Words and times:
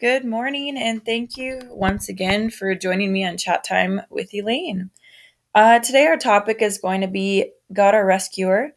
Good 0.00 0.24
morning, 0.24 0.78
and 0.78 1.04
thank 1.04 1.36
you 1.36 1.60
once 1.68 2.08
again 2.08 2.48
for 2.48 2.74
joining 2.74 3.12
me 3.12 3.22
on 3.26 3.36
Chat 3.36 3.64
Time 3.64 4.00
with 4.08 4.32
Elaine. 4.32 4.88
Uh, 5.54 5.78
today, 5.78 6.06
our 6.06 6.16
topic 6.16 6.62
is 6.62 6.78
going 6.78 7.02
to 7.02 7.06
be 7.06 7.52
God 7.70 7.94
our 7.94 8.06
Rescuer. 8.06 8.74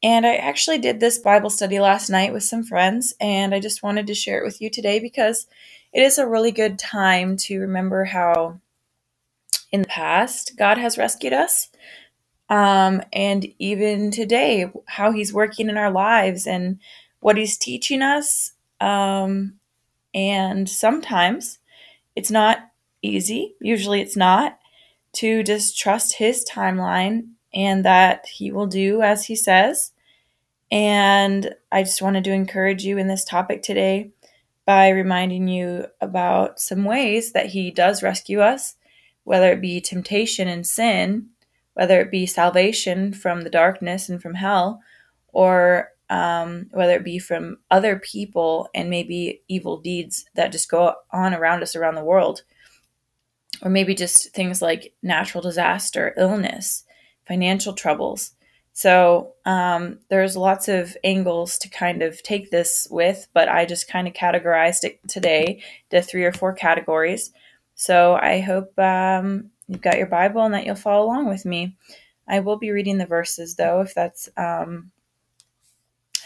And 0.00 0.24
I 0.24 0.36
actually 0.36 0.78
did 0.78 1.00
this 1.00 1.18
Bible 1.18 1.50
study 1.50 1.80
last 1.80 2.08
night 2.08 2.32
with 2.32 2.44
some 2.44 2.62
friends, 2.62 3.14
and 3.20 3.52
I 3.52 3.58
just 3.58 3.82
wanted 3.82 4.06
to 4.06 4.14
share 4.14 4.38
it 4.38 4.44
with 4.44 4.60
you 4.60 4.70
today 4.70 5.00
because 5.00 5.48
it 5.92 6.04
is 6.04 6.18
a 6.18 6.28
really 6.28 6.52
good 6.52 6.78
time 6.78 7.36
to 7.38 7.58
remember 7.58 8.04
how 8.04 8.60
in 9.72 9.82
the 9.82 9.88
past 9.88 10.56
God 10.56 10.78
has 10.78 10.96
rescued 10.96 11.32
us. 11.32 11.68
Um, 12.48 13.02
and 13.12 13.44
even 13.58 14.12
today, 14.12 14.70
how 14.86 15.10
He's 15.10 15.34
working 15.34 15.68
in 15.68 15.76
our 15.76 15.90
lives 15.90 16.46
and 16.46 16.78
what 17.18 17.36
He's 17.36 17.58
teaching 17.58 18.02
us. 18.02 18.52
Um, 18.80 19.54
and 20.14 20.68
sometimes 20.68 21.58
it's 22.16 22.30
not 22.30 22.58
easy, 23.02 23.54
usually 23.60 24.00
it's 24.00 24.16
not, 24.16 24.58
to 25.12 25.42
just 25.42 25.78
trust 25.78 26.14
his 26.14 26.44
timeline 26.44 27.28
and 27.52 27.84
that 27.84 28.26
he 28.26 28.52
will 28.52 28.66
do 28.66 29.02
as 29.02 29.26
he 29.26 29.34
says. 29.34 29.92
And 30.70 31.54
I 31.72 31.82
just 31.82 32.02
wanted 32.02 32.24
to 32.24 32.32
encourage 32.32 32.84
you 32.84 32.98
in 32.98 33.08
this 33.08 33.24
topic 33.24 33.62
today 33.62 34.12
by 34.64 34.90
reminding 34.90 35.48
you 35.48 35.86
about 36.00 36.60
some 36.60 36.84
ways 36.84 37.32
that 37.32 37.46
he 37.46 37.72
does 37.72 38.02
rescue 38.02 38.40
us, 38.40 38.76
whether 39.24 39.50
it 39.50 39.60
be 39.60 39.80
temptation 39.80 40.46
and 40.46 40.64
sin, 40.64 41.26
whether 41.74 42.00
it 42.00 42.10
be 42.10 42.26
salvation 42.26 43.12
from 43.12 43.40
the 43.40 43.50
darkness 43.50 44.08
and 44.08 44.22
from 44.22 44.34
hell, 44.34 44.80
or 45.32 45.88
um, 46.10 46.66
whether 46.72 46.96
it 46.96 47.04
be 47.04 47.18
from 47.18 47.58
other 47.70 47.98
people 47.98 48.68
and 48.74 48.90
maybe 48.90 49.42
evil 49.48 49.78
deeds 49.78 50.26
that 50.34 50.52
just 50.52 50.68
go 50.68 50.94
on 51.12 51.32
around 51.32 51.62
us 51.62 51.76
around 51.76 51.94
the 51.94 52.04
world, 52.04 52.42
or 53.62 53.70
maybe 53.70 53.94
just 53.94 54.34
things 54.34 54.60
like 54.60 54.92
natural 55.02 55.40
disaster, 55.40 56.12
illness, 56.16 56.84
financial 57.26 57.72
troubles. 57.72 58.32
So 58.72 59.34
um, 59.44 59.98
there's 60.08 60.36
lots 60.36 60.68
of 60.68 60.96
angles 61.04 61.58
to 61.58 61.68
kind 61.68 62.02
of 62.02 62.22
take 62.22 62.50
this 62.50 62.88
with, 62.90 63.28
but 63.32 63.48
I 63.48 63.64
just 63.64 63.88
kind 63.88 64.08
of 64.08 64.14
categorized 64.14 64.84
it 64.84 65.00
today 65.08 65.62
to 65.90 66.02
three 66.02 66.24
or 66.24 66.32
four 66.32 66.52
categories. 66.52 67.32
So 67.74 68.14
I 68.14 68.40
hope 68.40 68.76
um, 68.78 69.50
you've 69.68 69.80
got 69.80 69.98
your 69.98 70.06
Bible 70.06 70.42
and 70.42 70.54
that 70.54 70.66
you'll 70.66 70.74
follow 70.74 71.04
along 71.04 71.28
with 71.28 71.44
me. 71.44 71.76
I 72.26 72.40
will 72.40 72.58
be 72.58 72.70
reading 72.70 72.98
the 72.98 73.06
verses 73.06 73.54
though, 73.54 73.80
if 73.80 73.94
that's 73.94 74.28
um, 74.36 74.90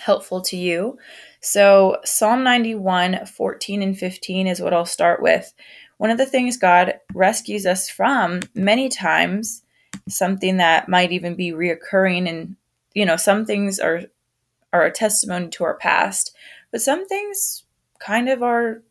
helpful 0.04 0.40
to 0.42 0.56
you. 0.56 0.98
So, 1.40 1.98
Psalm 2.04 2.44
91, 2.44 3.26
14 3.26 3.82
and 3.82 3.98
15 3.98 4.46
is 4.46 4.60
what 4.60 4.74
I'll 4.74 4.84
start 4.84 5.22
with. 5.22 5.52
One 5.96 6.10
of 6.10 6.18
the 6.18 6.26
things 6.26 6.56
God 6.56 6.94
rescues 7.14 7.66
us 7.66 7.88
from 7.88 8.40
many 8.54 8.88
times, 8.88 9.62
something 10.08 10.58
that 10.58 10.88
might 10.88 11.12
even 11.12 11.34
be 11.34 11.52
reoccurring, 11.52 12.28
and 12.28 12.56
you 12.94 13.06
know, 13.06 13.16
some 13.16 13.44
things 13.44 13.80
are 13.80 14.02
are 14.72 14.84
a 14.84 14.92
testimony 14.92 15.48
to 15.48 15.64
our 15.64 15.76
past, 15.76 16.34
but 16.72 16.82
some 16.82 17.06
things 17.06 17.62
kind 18.00 18.28
of 18.28 18.42
are 18.42 18.82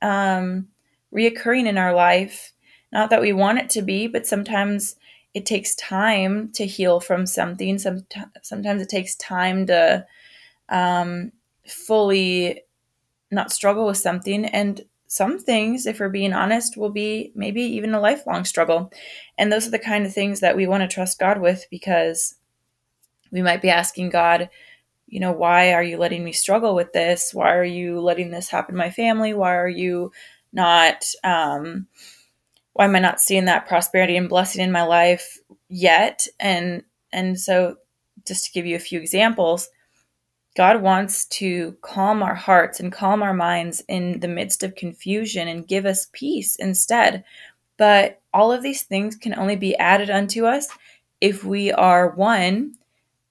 um, 0.00 0.68
reoccurring 1.14 1.66
in 1.66 1.78
our 1.78 1.94
life. 1.94 2.52
Not 2.92 3.10
that 3.10 3.20
we 3.20 3.32
want 3.34 3.58
it 3.58 3.68
to 3.70 3.82
be, 3.82 4.06
but 4.06 4.26
sometimes 4.26 4.96
it 5.34 5.44
takes 5.44 5.74
time 5.74 6.50
to 6.52 6.64
heal 6.66 7.00
from 7.00 7.26
something. 7.26 7.78
Some, 7.78 8.06
sometimes 8.42 8.80
it 8.80 8.88
takes 8.88 9.14
time 9.16 9.66
to 9.66 10.06
um, 10.68 11.32
fully 11.66 12.62
not 13.30 13.52
struggle 13.52 13.86
with 13.86 13.98
something. 13.98 14.44
And 14.44 14.80
some 15.06 15.38
things, 15.38 15.86
if 15.86 16.00
we're 16.00 16.08
being 16.08 16.32
honest, 16.32 16.76
will 16.76 16.90
be 16.90 17.32
maybe 17.34 17.62
even 17.62 17.94
a 17.94 18.00
lifelong 18.00 18.44
struggle. 18.44 18.92
And 19.36 19.50
those 19.50 19.66
are 19.66 19.70
the 19.70 19.78
kind 19.78 20.06
of 20.06 20.12
things 20.12 20.40
that 20.40 20.56
we 20.56 20.66
want 20.66 20.82
to 20.82 20.94
trust 20.94 21.18
God 21.18 21.40
with 21.40 21.66
because 21.70 22.36
we 23.30 23.42
might 23.42 23.62
be 23.62 23.70
asking 23.70 24.10
God, 24.10 24.50
you 25.06 25.20
know, 25.20 25.32
why 25.32 25.72
are 25.72 25.82
you 25.82 25.96
letting 25.96 26.24
me 26.24 26.32
struggle 26.32 26.74
with 26.74 26.92
this? 26.92 27.32
Why 27.32 27.54
are 27.54 27.64
you 27.64 28.00
letting 28.00 28.30
this 28.30 28.48
happen 28.48 28.74
to 28.74 28.78
my 28.78 28.90
family? 28.90 29.32
Why 29.32 29.56
are 29.56 29.68
you 29.68 30.12
not, 30.52 31.04
um, 31.24 31.86
why 32.74 32.84
am 32.84 32.96
I 32.96 33.00
not 33.00 33.20
seeing 33.20 33.46
that 33.46 33.66
prosperity 33.66 34.16
and 34.16 34.28
blessing 34.28 34.62
in 34.62 34.72
my 34.72 34.82
life 34.82 35.38
yet? 35.68 36.26
And, 36.38 36.84
and 37.12 37.40
so 37.40 37.76
just 38.26 38.46
to 38.46 38.52
give 38.52 38.66
you 38.66 38.76
a 38.76 38.80
few 38.80 39.00
examples, 39.00 39.70
God 40.58 40.82
wants 40.82 41.24
to 41.26 41.76
calm 41.82 42.20
our 42.20 42.34
hearts 42.34 42.80
and 42.80 42.90
calm 42.90 43.22
our 43.22 43.32
minds 43.32 43.80
in 43.86 44.18
the 44.18 44.26
midst 44.26 44.64
of 44.64 44.74
confusion 44.74 45.46
and 45.46 45.68
give 45.68 45.86
us 45.86 46.08
peace 46.12 46.56
instead. 46.56 47.22
But 47.76 48.20
all 48.34 48.50
of 48.50 48.60
these 48.60 48.82
things 48.82 49.14
can 49.14 49.38
only 49.38 49.54
be 49.54 49.76
added 49.76 50.10
unto 50.10 50.46
us 50.46 50.66
if 51.20 51.44
we 51.44 51.70
are 51.70 52.10
one, 52.10 52.74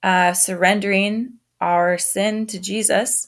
uh, 0.04 0.32
surrendering 0.32 1.34
our 1.60 1.98
sin 1.98 2.48
to 2.48 2.60
Jesus 2.60 3.28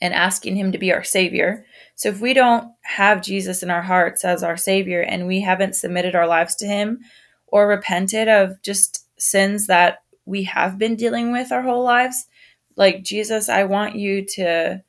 and 0.00 0.14
asking 0.14 0.54
Him 0.54 0.70
to 0.70 0.78
be 0.78 0.92
our 0.92 1.02
Savior. 1.02 1.66
So 1.96 2.10
if 2.10 2.20
we 2.20 2.32
don't 2.32 2.70
have 2.82 3.22
Jesus 3.22 3.64
in 3.64 3.72
our 3.72 3.82
hearts 3.82 4.24
as 4.24 4.44
our 4.44 4.56
Savior 4.56 5.00
and 5.00 5.26
we 5.26 5.40
haven't 5.40 5.74
submitted 5.74 6.14
our 6.14 6.28
lives 6.28 6.54
to 6.56 6.66
Him 6.68 7.00
or 7.48 7.66
repented 7.66 8.28
of 8.28 8.62
just 8.62 9.04
sins 9.20 9.66
that 9.66 10.04
we 10.26 10.44
have 10.44 10.78
been 10.78 10.94
dealing 10.94 11.32
with 11.32 11.50
our 11.50 11.62
whole 11.62 11.82
lives, 11.82 12.28
like 12.76 13.02
Jesus, 13.02 13.48
I 13.48 13.64
want 13.64 13.96
you 13.96 14.24
to 14.36 14.82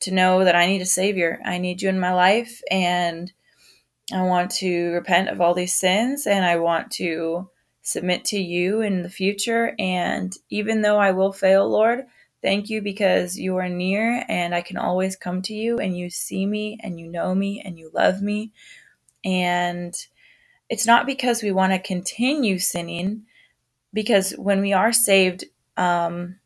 to 0.00 0.10
know 0.10 0.44
that 0.44 0.54
I 0.54 0.66
need 0.66 0.82
a 0.82 0.86
savior. 0.86 1.40
I 1.44 1.58
need 1.58 1.80
you 1.82 1.88
in 1.88 1.98
my 1.98 2.12
life 2.12 2.60
and 2.70 3.32
I 4.12 4.22
want 4.22 4.50
to 4.52 4.90
repent 4.92 5.28
of 5.28 5.40
all 5.40 5.54
these 5.54 5.74
sins 5.74 6.26
and 6.26 6.44
I 6.44 6.56
want 6.56 6.90
to 6.92 7.48
submit 7.82 8.24
to 8.26 8.38
you 8.38 8.82
in 8.82 9.02
the 9.02 9.08
future 9.08 9.74
and 9.78 10.36
even 10.50 10.82
though 10.82 10.98
I 10.98 11.12
will 11.12 11.32
fail, 11.32 11.68
Lord, 11.68 12.04
thank 12.42 12.68
you 12.68 12.82
because 12.82 13.38
you 13.38 13.56
are 13.56 13.68
near 13.68 14.24
and 14.28 14.54
I 14.54 14.60
can 14.60 14.76
always 14.76 15.16
come 15.16 15.42
to 15.42 15.54
you 15.54 15.78
and 15.78 15.96
you 15.96 16.10
see 16.10 16.46
me 16.46 16.78
and 16.82 17.00
you 17.00 17.08
know 17.08 17.34
me 17.34 17.62
and 17.64 17.78
you 17.78 17.90
love 17.94 18.22
me. 18.22 18.52
And 19.24 19.94
it's 20.68 20.86
not 20.86 21.06
because 21.06 21.42
we 21.42 21.52
want 21.52 21.72
to 21.72 21.78
continue 21.78 22.58
sinning 22.58 23.24
because 23.92 24.32
when 24.32 24.60
we 24.60 24.72
are 24.72 24.92
saved 24.92 25.44
um 25.76 26.36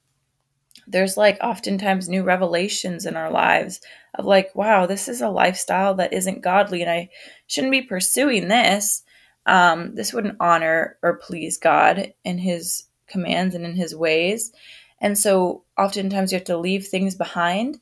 there's 0.91 1.17
like 1.17 1.39
oftentimes 1.41 2.09
new 2.09 2.23
revelations 2.23 3.07
in 3.07 3.17
our 3.17 3.31
lives 3.31 3.81
of 4.15 4.25
like, 4.25 4.55
wow, 4.55 4.87
this 4.87 5.09
is 5.09 5.21
a 5.21 5.29
lifestyle 5.29 5.95
that 5.95 6.13
isn't 6.13 6.43
godly 6.43 6.83
and 6.83 6.91
I 6.91 7.11
shouldn't 7.47 7.71
be 7.71 7.83
pursuing 7.83 8.49
this. 8.49 9.03
Um, 9.47 9.95
this 9.95 10.13
wouldn't 10.13 10.37
honor 10.41 10.99
or 11.03 11.15
please 11.15 11.59
God 11.59 12.13
in 12.25 12.39
his 12.39 12.85
commands 13.07 13.55
and 13.55 13.65
in 13.65 13.75
his 13.75 13.95
ways. 13.95 14.53
And 15.01 15.17
so 15.17 15.63
oftentimes 15.79 16.33
you 16.33 16.37
have 16.37 16.45
to 16.47 16.59
leave 16.59 16.87
things 16.87 17.15
behind, 17.15 17.81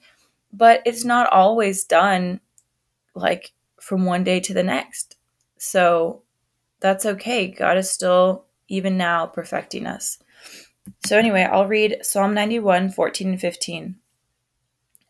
but 0.52 0.82
it's 0.84 1.04
not 1.04 1.32
always 1.32 1.84
done 1.84 2.40
like 3.14 3.52
from 3.80 4.04
one 4.04 4.25
day 4.25 4.40
to 4.40 4.54
the 4.54 4.62
next. 4.62 5.16
So 5.56 6.22
that's 6.80 7.06
okay. 7.06 7.48
God 7.48 7.76
is 7.76 7.90
still, 7.90 8.44
even 8.69 8.96
now, 8.96 9.26
perfecting 9.26 9.86
us. 9.86 10.19
So, 11.04 11.19
anyway, 11.19 11.43
I'll 11.43 11.66
read 11.66 11.99
Psalm 12.03 12.34
91 12.34 12.91
14 12.91 13.28
and 13.28 13.41
15. 13.41 13.97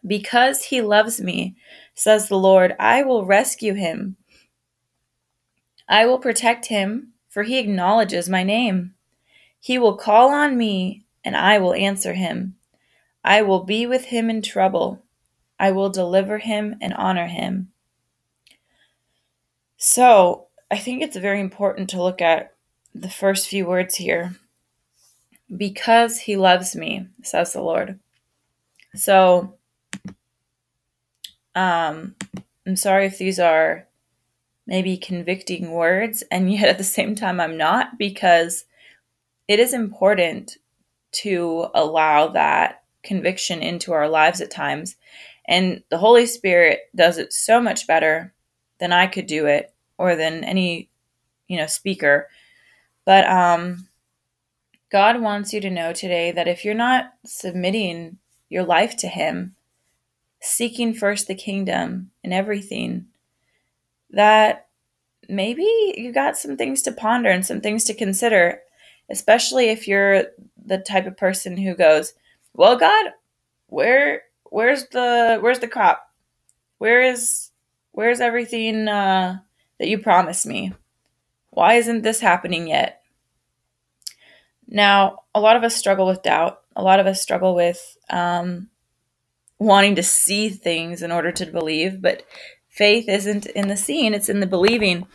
Because 0.07 0.65
he 0.65 0.81
loves 0.81 1.21
me, 1.21 1.57
says 1.95 2.29
the 2.29 2.39
Lord, 2.39 2.75
I 2.79 3.03
will 3.03 3.27
rescue 3.27 3.75
him. 3.75 4.17
I 5.89 6.07
will 6.07 6.19
protect 6.19 6.67
him, 6.67 7.15
for 7.29 7.43
he 7.43 7.59
acknowledges 7.59 8.29
my 8.29 8.43
name. 8.43 8.95
He 9.59 9.79
will 9.79 9.97
call 9.97 10.31
on 10.31 10.57
me, 10.57 11.05
and 11.25 11.37
I 11.37 11.59
will 11.59 11.75
answer 11.75 12.15
him. 12.15 12.57
I 13.25 13.43
will 13.43 13.65
be 13.65 13.87
with 13.87 14.07
him 14.07 14.31
in 14.31 14.43
trouble. 14.43 15.03
I 15.59 15.73
will 15.73 15.91
deliver 15.91 16.39
him 16.39 16.77
and 16.81 16.95
honor 16.95 17.27
him. 17.27 17.73
So, 19.77 20.47
I 20.71 20.79
think 20.79 21.03
it's 21.03 21.17
very 21.17 21.41
important 21.41 21.91
to 21.91 22.03
look 22.03 22.21
at 22.21 22.55
the 22.95 23.11
first 23.11 23.49
few 23.49 23.67
words 23.67 23.97
here 23.97 24.37
because 25.57 26.19
he 26.19 26.37
loves 26.37 26.77
me, 26.77 27.07
says 27.23 27.53
the 27.53 27.63
Lord. 27.63 27.99
So, 28.95 29.55
um, 31.55 32.15
I'm 32.67 32.77
sorry 32.77 33.07
if 33.07 33.19
these 33.19 33.39
are 33.39 33.87
maybe 34.67 34.97
convicting 34.97 35.73
words, 35.73 36.23
and 36.31 36.53
yet 36.53 36.69
at 36.69 36.79
the 36.79 36.85
same 36.85 37.15
time, 37.15 37.41
I'm 37.41 37.57
not, 37.57 37.99
because 37.99 38.65
it 39.49 39.59
is 39.59 39.73
important 39.73 40.59
to 41.11 41.69
allow 41.75 42.29
that 42.29 42.83
conviction 43.03 43.63
into 43.63 43.93
our 43.93 44.09
lives 44.09 44.41
at 44.41 44.51
times. 44.51 44.97
And 45.47 45.83
the 45.89 45.97
Holy 45.97 46.27
Spirit 46.27 46.81
does 46.95 47.17
it 47.17 47.33
so 47.33 47.61
much 47.61 47.87
better 47.87 48.35
than 48.79 48.93
I 48.93 49.07
could 49.07 49.27
do 49.27 49.47
it 49.47 49.73
or 49.97 50.15
than 50.15 50.45
any, 50.45 50.91
you 51.49 51.57
know, 51.57 51.67
speaker. 51.67 52.29
But 53.07 53.27
um 53.27 53.88
God 54.91 55.21
wants 55.21 55.53
you 55.53 55.61
to 55.61 55.71
know 55.71 55.93
today 55.93 56.33
that 56.33 56.49
if 56.49 56.65
you're 56.65 56.75
not 56.75 57.13
submitting 57.25 58.19
your 58.49 58.65
life 58.65 58.97
to 58.99 59.09
Him, 59.09 59.55
seeking 60.41 60.95
first 60.95 61.27
the 61.27 61.35
kingdom 61.35 62.11
and 62.25 62.33
everything, 62.33 63.07
that 64.11 64.69
maybe 65.29 65.67
you 65.97 66.13
got 66.13 66.39
some 66.39 66.57
things 66.57 66.83
to 66.83 66.93
ponder 66.93 67.29
and 67.29 67.45
some 67.45 67.61
things 67.61 67.85
to 67.85 67.95
consider, 67.95 68.61
especially 69.11 69.69
if 69.69 69.87
you're 69.87 70.25
the 70.65 70.79
type 70.79 71.07
of 71.07 71.17
person 71.17 71.57
who 71.57 71.75
goes, 71.75 72.15
"Well, 72.55 72.79
God, 72.79 73.13
where 73.67 74.23
where's 74.45 74.87
the 74.89 75.39
where's 75.41 75.59
the 75.59 75.69
crop? 75.69 76.11
Where 76.79 77.03
is 77.03 77.51
where's 77.93 78.21
everything 78.21 78.89
uh, 78.89 79.41
that 79.79 79.89
you 79.89 79.99
promised 79.99 80.47
me? 80.47 80.73
Why 81.51 81.75
isn't 81.75 82.03
this 82.03 82.21
happening 82.21 82.69
yet?" 82.69 83.03
Now, 84.69 85.21
a 85.35 85.41
lot 85.41 85.57
of 85.57 85.65
us 85.65 85.75
struggle 85.75 86.07
with 86.07 86.23
doubt. 86.23 86.61
A 86.77 86.83
lot 86.83 87.01
of 87.01 87.07
us 87.07 87.23
struggle 87.23 87.55
with 87.55 87.97
um, 88.11 88.69
wanting 89.59 89.97
to 89.97 90.03
see 90.03 90.51
things 90.51 91.03
in 91.03 91.11
order 91.11 91.33
to 91.33 91.47
believe, 91.47 92.01
but 92.03 92.23
faith 92.69 93.09
isn't 93.09 93.47
in 93.47 93.69
the 93.69 93.77
seeing, 93.77 94.15
it's 94.15 94.29
in 94.29 94.41
the 94.41 94.47
believing 94.47 95.07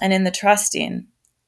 and 0.00 0.12
in 0.12 0.24
the 0.24 0.30
trusting. 0.30 1.06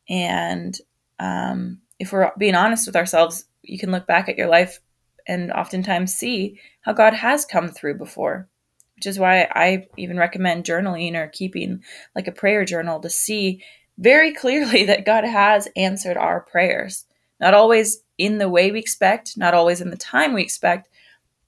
And 0.08 0.78
um, 1.18 1.80
if 1.98 2.12
we're 2.12 2.30
being 2.38 2.54
honest 2.54 2.86
with 2.86 2.96
ourselves, 2.96 3.44
you 3.62 3.78
can 3.78 3.90
look 3.90 4.06
back 4.06 4.28
at 4.28 4.38
your 4.38 4.48
life 4.48 4.80
and 5.26 5.50
oftentimes 5.52 6.14
see 6.14 6.60
how 6.82 6.92
God 6.92 7.14
has 7.14 7.44
come 7.44 7.68
through 7.68 7.98
before, 7.98 8.48
which 8.96 9.06
is 9.06 9.18
why 9.18 9.48
I 9.52 9.86
even 9.96 10.18
recommend 10.18 10.64
journaling 10.64 11.14
or 11.14 11.28
keeping 11.28 11.82
like 12.14 12.28
a 12.28 12.32
prayer 12.32 12.64
journal 12.64 13.00
to 13.00 13.10
see 13.10 13.62
very 13.98 14.32
clearly 14.34 14.84
that 14.84 15.06
God 15.06 15.24
has 15.24 15.68
answered 15.76 16.16
our 16.16 16.40
prayers. 16.40 17.06
Not 17.40 17.54
always 17.54 18.02
in 18.18 18.38
the 18.38 18.48
way 18.48 18.70
we 18.70 18.78
expect, 18.78 19.36
not 19.36 19.54
always 19.54 19.80
in 19.80 19.90
the 19.90 19.96
time 19.96 20.32
we 20.32 20.42
expect, 20.42 20.88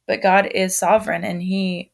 but 0.07 0.23
God 0.23 0.47
is 0.47 0.79
sovereign 0.79 1.25
and 1.25 1.43
he 1.43 1.91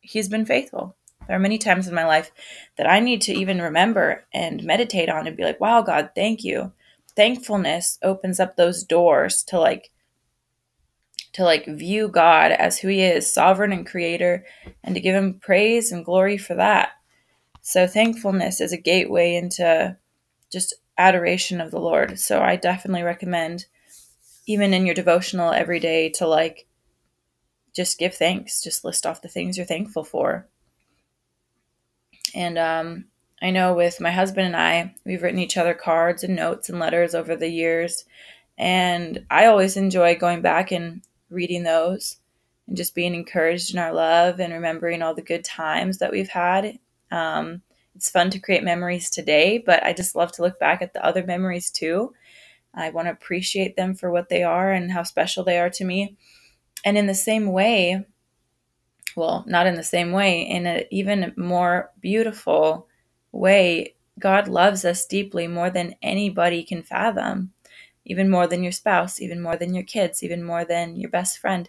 he's 0.00 0.28
been 0.28 0.46
faithful. 0.46 0.96
There 1.26 1.36
are 1.36 1.40
many 1.40 1.58
times 1.58 1.86
in 1.86 1.94
my 1.94 2.06
life 2.06 2.32
that 2.76 2.88
I 2.88 3.00
need 3.00 3.22
to 3.22 3.32
even 3.32 3.60
remember 3.60 4.24
and 4.32 4.64
meditate 4.64 5.08
on 5.08 5.26
and 5.26 5.36
be 5.36 5.44
like, 5.44 5.60
"Wow, 5.60 5.82
God, 5.82 6.10
thank 6.14 6.42
you." 6.42 6.72
Thankfulness 7.16 7.98
opens 8.02 8.40
up 8.40 8.56
those 8.56 8.84
doors 8.84 9.42
to 9.44 9.58
like 9.60 9.90
to 11.32 11.44
like 11.44 11.66
view 11.66 12.08
God 12.08 12.52
as 12.52 12.78
who 12.78 12.88
he 12.88 13.02
is, 13.02 13.32
sovereign 13.32 13.72
and 13.72 13.86
creator, 13.86 14.44
and 14.82 14.94
to 14.94 15.00
give 15.00 15.14
him 15.14 15.38
praise 15.40 15.92
and 15.92 16.04
glory 16.04 16.36
for 16.36 16.54
that. 16.54 16.90
So 17.62 17.86
thankfulness 17.86 18.60
is 18.60 18.72
a 18.72 18.76
gateway 18.76 19.34
into 19.34 19.96
just 20.50 20.74
adoration 21.00 21.60
of 21.60 21.70
the 21.70 21.80
Lord. 21.80 22.18
So 22.20 22.40
I 22.42 22.56
definitely 22.56 23.02
recommend 23.02 23.66
even 24.46 24.74
in 24.74 24.84
your 24.84 24.94
devotional 24.94 25.52
every 25.52 25.80
day 25.80 26.10
to 26.10 26.26
like 26.26 26.66
just 27.74 27.98
give 27.98 28.14
thanks. 28.14 28.62
Just 28.62 28.84
list 28.84 29.06
off 29.06 29.22
the 29.22 29.28
things 29.28 29.56
you're 29.56 29.66
thankful 29.66 30.04
for. 30.04 30.46
And 32.34 32.58
um, 32.58 33.06
I 33.40 33.50
know 33.50 33.74
with 33.74 34.00
my 34.00 34.10
husband 34.10 34.46
and 34.46 34.56
I, 34.56 34.94
we've 35.04 35.22
written 35.22 35.40
each 35.40 35.56
other 35.56 35.74
cards 35.74 36.22
and 36.22 36.36
notes 36.36 36.68
and 36.68 36.78
letters 36.78 37.14
over 37.14 37.34
the 37.34 37.48
years. 37.48 38.04
And 38.58 39.24
I 39.30 39.46
always 39.46 39.76
enjoy 39.76 40.16
going 40.16 40.42
back 40.42 40.70
and 40.70 41.02
reading 41.30 41.62
those 41.62 42.18
and 42.66 42.76
just 42.76 42.94
being 42.94 43.14
encouraged 43.14 43.72
in 43.72 43.80
our 43.80 43.92
love 43.92 44.38
and 44.38 44.52
remembering 44.52 45.00
all 45.00 45.14
the 45.14 45.22
good 45.22 45.44
times 45.44 45.98
that 45.98 46.12
we've 46.12 46.28
had. 46.28 46.78
Um, 47.10 47.62
it's 47.94 48.10
fun 48.10 48.30
to 48.30 48.38
create 48.38 48.62
memories 48.62 49.10
today, 49.10 49.58
but 49.58 49.82
I 49.82 49.92
just 49.92 50.14
love 50.14 50.32
to 50.32 50.42
look 50.42 50.58
back 50.58 50.82
at 50.82 50.92
the 50.92 51.04
other 51.04 51.24
memories 51.24 51.70
too. 51.70 52.14
I 52.74 52.90
want 52.90 53.06
to 53.06 53.12
appreciate 53.12 53.76
them 53.76 53.94
for 53.94 54.10
what 54.10 54.28
they 54.28 54.42
are 54.42 54.72
and 54.72 54.92
how 54.92 55.02
special 55.02 55.44
they 55.44 55.58
are 55.58 55.70
to 55.70 55.84
me. 55.84 56.16
And 56.84 56.96
in 56.96 57.06
the 57.06 57.14
same 57.14 57.52
way, 57.52 58.04
well, 59.16 59.44
not 59.46 59.66
in 59.66 59.74
the 59.74 59.82
same 59.82 60.12
way, 60.12 60.42
in 60.42 60.66
an 60.66 60.84
even 60.90 61.34
more 61.36 61.90
beautiful 62.00 62.88
way, 63.32 63.94
God 64.18 64.48
loves 64.48 64.84
us 64.84 65.06
deeply 65.06 65.46
more 65.46 65.70
than 65.70 65.96
anybody 66.02 66.62
can 66.62 66.82
fathom, 66.82 67.52
even 68.04 68.30
more 68.30 68.46
than 68.46 68.62
your 68.62 68.72
spouse, 68.72 69.20
even 69.20 69.40
more 69.40 69.56
than 69.56 69.74
your 69.74 69.84
kids, 69.84 70.22
even 70.22 70.44
more 70.44 70.64
than 70.64 70.96
your 70.96 71.10
best 71.10 71.38
friend. 71.38 71.68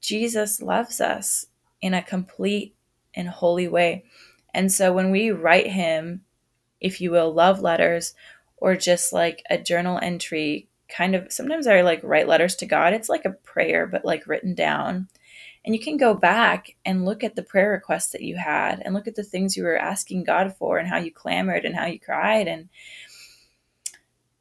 Jesus 0.00 0.62
loves 0.62 1.00
us 1.00 1.46
in 1.80 1.94
a 1.94 2.02
complete 2.02 2.74
and 3.14 3.28
holy 3.28 3.68
way. 3.68 4.04
And 4.54 4.70
so 4.72 4.92
when 4.92 5.10
we 5.10 5.30
write 5.30 5.68
him, 5.68 6.22
if 6.80 7.00
you 7.00 7.10
will, 7.10 7.32
love 7.32 7.60
letters 7.60 8.14
or 8.56 8.76
just 8.76 9.12
like 9.12 9.42
a 9.50 9.58
journal 9.58 9.98
entry, 10.02 10.68
kind 10.88 11.14
of 11.14 11.32
sometimes 11.32 11.66
I 11.66 11.80
like 11.80 12.00
write 12.02 12.28
letters 12.28 12.54
to 12.56 12.66
God. 12.66 12.92
It's 12.92 13.08
like 13.08 13.24
a 13.24 13.30
prayer, 13.30 13.86
but 13.86 14.04
like 14.04 14.26
written 14.26 14.54
down. 14.54 15.08
And 15.64 15.74
you 15.74 15.80
can 15.80 15.96
go 15.96 16.12
back 16.12 16.76
and 16.84 17.04
look 17.04 17.22
at 17.22 17.36
the 17.36 17.42
prayer 17.42 17.70
requests 17.70 18.12
that 18.12 18.22
you 18.22 18.36
had 18.36 18.82
and 18.84 18.94
look 18.94 19.06
at 19.06 19.14
the 19.14 19.22
things 19.22 19.56
you 19.56 19.62
were 19.62 19.78
asking 19.78 20.24
God 20.24 20.56
for 20.58 20.78
and 20.78 20.88
how 20.88 20.98
you 20.98 21.12
clamored 21.12 21.64
and 21.64 21.76
how 21.76 21.86
you 21.86 22.00
cried 22.00 22.48
and 22.48 22.68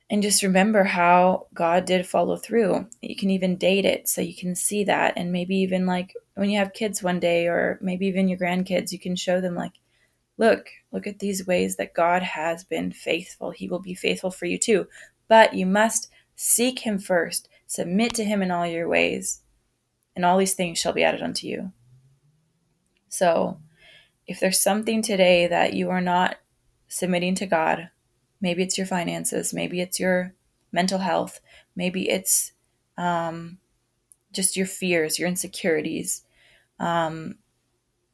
and 0.09 0.21
just 0.21 0.43
remember 0.43 0.83
how 0.83 1.47
God 1.53 1.85
did 1.85 2.05
follow 2.05 2.35
through. 2.35 2.85
You 3.01 3.15
can 3.15 3.29
even 3.29 3.55
date 3.55 3.85
it 3.85 4.09
so 4.09 4.19
you 4.19 4.35
can 4.35 4.55
see 4.55 4.83
that 4.83 5.13
and 5.15 5.31
maybe 5.31 5.55
even 5.59 5.85
like 5.85 6.13
when 6.35 6.49
you 6.49 6.59
have 6.59 6.73
kids 6.73 7.01
one 7.01 7.21
day 7.21 7.47
or 7.47 7.79
maybe 7.81 8.07
even 8.07 8.27
your 8.27 8.37
grandkids, 8.37 8.91
you 8.91 8.99
can 8.99 9.15
show 9.15 9.39
them 9.39 9.55
like 9.55 9.71
look, 10.41 10.69
look 10.91 11.05
at 11.05 11.19
these 11.19 11.45
ways 11.45 11.75
that 11.75 11.93
God 11.93 12.23
has 12.23 12.63
been 12.63 12.91
faithful. 12.91 13.51
He 13.51 13.69
will 13.69 13.79
be 13.79 13.93
faithful 13.93 14.31
for 14.31 14.47
you 14.47 14.57
too. 14.57 14.87
But 15.27 15.53
you 15.53 15.67
must 15.67 16.09
seek 16.35 16.79
him 16.79 16.97
first, 16.97 17.47
submit 17.67 18.15
to 18.15 18.25
him 18.25 18.41
in 18.41 18.49
all 18.49 18.65
your 18.65 18.89
ways, 18.89 19.41
and 20.15 20.25
all 20.25 20.39
these 20.39 20.55
things 20.55 20.79
shall 20.79 20.93
be 20.93 21.03
added 21.03 21.21
unto 21.21 21.45
you. 21.45 21.71
So, 23.07 23.59
if 24.25 24.39
there's 24.39 24.59
something 24.59 25.03
today 25.03 25.45
that 25.45 25.73
you 25.73 25.91
are 25.91 26.01
not 26.01 26.37
submitting 26.87 27.35
to 27.35 27.45
God, 27.45 27.91
maybe 28.41 28.63
it's 28.63 28.77
your 28.77 28.87
finances, 28.87 29.53
maybe 29.53 29.79
it's 29.79 29.99
your 29.99 30.33
mental 30.71 30.99
health, 30.99 31.39
maybe 31.75 32.09
it's 32.09 32.53
um, 32.97 33.59
just 34.31 34.57
your 34.57 34.65
fears, 34.65 35.19
your 35.19 35.27
insecurities, 35.27 36.23
um, 36.79 37.35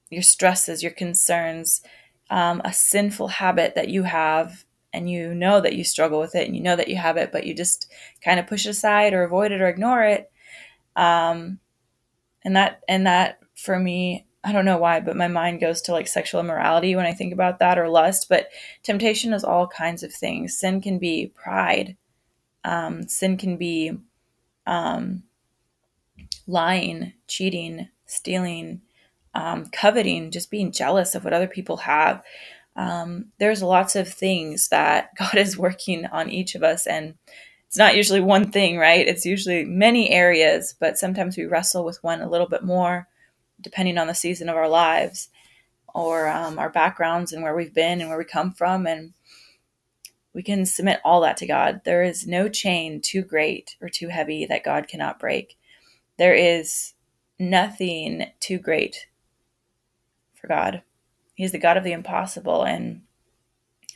your 0.10 0.24
stresses, 0.24 0.84
your 0.84 0.92
concerns, 0.92 1.82
um, 2.30 2.62
a 2.66 2.74
sinful 2.74 3.28
habit 3.28 3.76
that 3.76 3.90
you 3.90 4.04
have 4.04 4.66
and 4.94 5.10
you 5.10 5.34
know 5.34 5.62
that 5.62 5.76
you 5.76 5.84
struggle 5.84 6.20
with 6.20 6.36
it 6.36 6.48
and 6.48 6.56
you 6.56 6.62
know 6.62 6.76
that 6.76 6.88
you 6.88 6.96
have 6.96 7.18
it, 7.18 7.32
but 7.32 7.46
you 7.46 7.54
just 7.54 7.92
kind 8.24 8.40
of 8.40 8.48
push 8.48 8.66
it 8.66 8.70
aside 8.70 9.14
or 9.14 9.24
avoid 9.24 9.52
it 9.52 9.62
or 9.62 9.68
ignore 9.68 10.04
it. 10.04 10.32
Um, 10.96 11.60
and 12.48 12.56
that 12.56 12.82
and 12.88 13.06
that 13.06 13.40
for 13.56 13.78
me 13.78 14.26
i 14.44 14.54
don't 14.54 14.66
know 14.66 14.78
why 14.78 15.02
but 15.02 15.18
my 15.18 15.28
mind 15.28 15.60
goes 15.60 15.82
to 15.82 15.92
like 15.92 16.08
sexual 16.08 16.40
immorality 16.40 16.96
when 16.96 17.06
i 17.06 17.12
think 17.14 17.34
about 17.34 17.60
that 17.60 17.78
or 17.78 17.90
lust 17.90 18.28
but 18.30 18.48
temptation 18.84 19.34
is 19.34 19.44
all 19.44 19.68
kinds 19.68 20.02
of 20.02 20.14
things 20.14 20.58
sin 20.58 20.82
can 20.82 20.98
be 20.98 21.32
pride 21.36 21.98
um, 22.64 23.08
sin 23.08 23.38
can 23.38 23.56
be 23.58 23.92
um, 24.66 25.24
lying 26.48 27.14
cheating 27.28 27.90
stealing 28.06 28.82
um, 29.38 29.66
coveting 29.68 30.32
just 30.32 30.52
being 30.52 30.72
jealous 30.72 31.16
of 31.16 31.24
what 31.24 31.34
other 31.34 31.48
people 31.48 31.78
have 31.78 32.24
um, 32.76 33.28
there's 33.40 33.64
lots 33.64 33.96
of 33.96 34.08
things 34.08 34.70
that 34.70 35.10
god 35.18 35.36
is 35.36 35.58
working 35.58 36.06
on 36.08 36.30
each 36.30 36.56
of 36.56 36.64
us 36.64 36.88
and 36.88 37.16
it's 37.68 37.78
not 37.78 37.98
usually 37.98 38.22
one 38.22 38.50
thing, 38.52 38.78
right? 38.78 39.06
It's 39.06 39.26
usually 39.26 39.66
many 39.66 40.10
areas, 40.10 40.74
but 40.80 40.98
sometimes 40.98 41.36
we 41.36 41.46
wrestle 41.46 41.84
with 41.84 42.02
one 42.02 42.22
a 42.22 42.30
little 42.30 42.48
bit 42.48 42.64
more, 42.64 43.08
depending 43.60 43.98
on 43.98 44.08
the 44.08 44.16
season 44.16 44.48
of 44.48 44.56
our 44.56 44.70
lives 44.70 45.30
or 45.94 46.30
um, 46.30 46.60
our 46.60 46.70
backgrounds 46.70 47.34
and 47.34 47.44
where 47.44 47.56
we've 47.56 47.74
been 47.74 48.00
and 48.00 48.10
where 48.10 48.18
we 48.18 48.24
come 48.24 48.54
from. 48.54 48.88
And 48.88 49.14
we 50.34 50.44
can 50.44 50.66
submit 50.66 51.02
all 51.04 51.20
that 51.22 51.36
to 51.38 51.46
God. 51.46 51.82
There 51.84 52.04
is 52.04 52.26
no 52.26 52.48
chain 52.48 53.02
too 53.02 53.22
great 53.22 53.76
or 53.82 53.90
too 53.90 54.08
heavy 54.08 54.46
that 54.46 54.64
God 54.64 54.88
cannot 54.88 55.20
break. 55.20 55.58
There 56.18 56.36
is 56.36 56.94
nothing 57.38 58.28
too 58.40 58.60
great 58.60 59.08
God. 60.48 60.82
He's 61.36 61.52
the 61.52 61.60
God 61.60 61.78
of 61.78 61.84
the 61.84 61.92
impossible. 61.92 62.64
And 62.64 63.02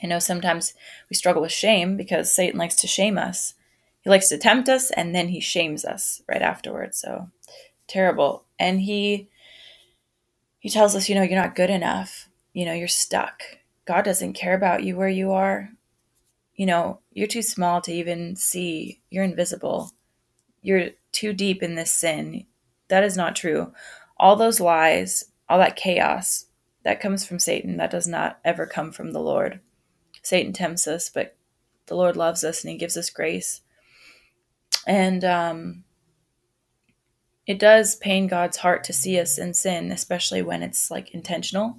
I 0.04 0.08
know 0.08 0.20
sometimes 0.20 0.74
we 1.10 1.16
struggle 1.16 1.42
with 1.42 1.52
shame 1.52 1.98
because 1.98 2.32
Satan 2.32 2.60
likes 2.60 2.76
to 2.78 2.88
shame 2.88 3.18
us 3.18 3.56
he 4.02 4.10
likes 4.10 4.30
to 4.30 4.38
tempt 4.38 4.68
us 4.68 4.92
and 4.92 5.16
then 5.16 5.30
he 5.30 5.40
shames 5.40 5.86
us 5.86 6.22
right 6.28 6.42
afterwards. 6.42 7.00
So 7.00 7.30
terrible. 7.88 8.46
And 8.60 8.82
he 8.82 9.30
he 10.60 10.70
tells 10.70 10.96
us, 10.96 11.10
you 11.10 11.16
know, 11.16 11.24
you're 11.24 11.42
not 11.42 11.56
good 11.56 11.70
enough. 11.70 12.30
You 12.54 12.66
know, 12.66 12.74
you're 12.74 12.88
stuck. 12.88 13.42
God 13.86 14.04
doesn't 14.04 14.34
care 14.34 14.54
about 14.54 14.84
you 14.84 14.96
where 14.96 15.10
you 15.10 15.32
are. 15.32 15.70
You 16.56 16.68
know, 16.68 17.00
you're 17.14 17.28
too 17.28 17.42
small 17.42 17.82
to 17.82 17.92
even 17.92 18.36
see. 18.36 19.02
You're 19.10 19.24
invisible. 19.24 19.92
You're 20.62 20.90
too 21.12 21.34
deep 21.34 21.64
in 21.64 21.76
this 21.76 21.92
sin. 21.92 22.46
That 22.90 23.04
is 23.04 23.18
not 23.18 23.36
true. 23.36 23.74
All 24.18 24.36
those 24.36 24.60
lies, 24.60 25.26
all 25.52 25.60
that 25.60 25.76
chaos 25.76 26.46
that 26.84 27.00
comes 27.00 27.26
from 27.26 27.40
Satan, 27.40 27.78
that 27.78 27.92
does 27.92 28.08
not 28.08 28.40
ever 28.44 28.66
come 28.66 28.92
from 28.92 29.12
the 29.12 29.20
Lord. 29.20 29.60
Satan 30.24 30.54
tempts 30.54 30.88
us, 30.88 31.10
but 31.10 31.36
the 31.88 31.96
Lord 31.96 32.16
loves 32.16 32.44
us 32.44 32.64
and 32.64 32.72
he 32.72 32.78
gives 32.78 32.96
us 32.98 33.10
grace 33.10 33.62
and 34.88 35.24
um, 35.24 35.84
it 37.46 37.60
does 37.60 37.96
pain 37.96 38.28
God's 38.28 38.58
heart 38.58 38.84
to 38.86 38.94
see 38.94 39.20
us 39.20 39.38
in 39.38 39.54
sin, 39.54 39.92
especially 39.92 40.42
when 40.42 40.64
it's 40.64 40.90
like 40.90 41.14
intentional 41.14 41.78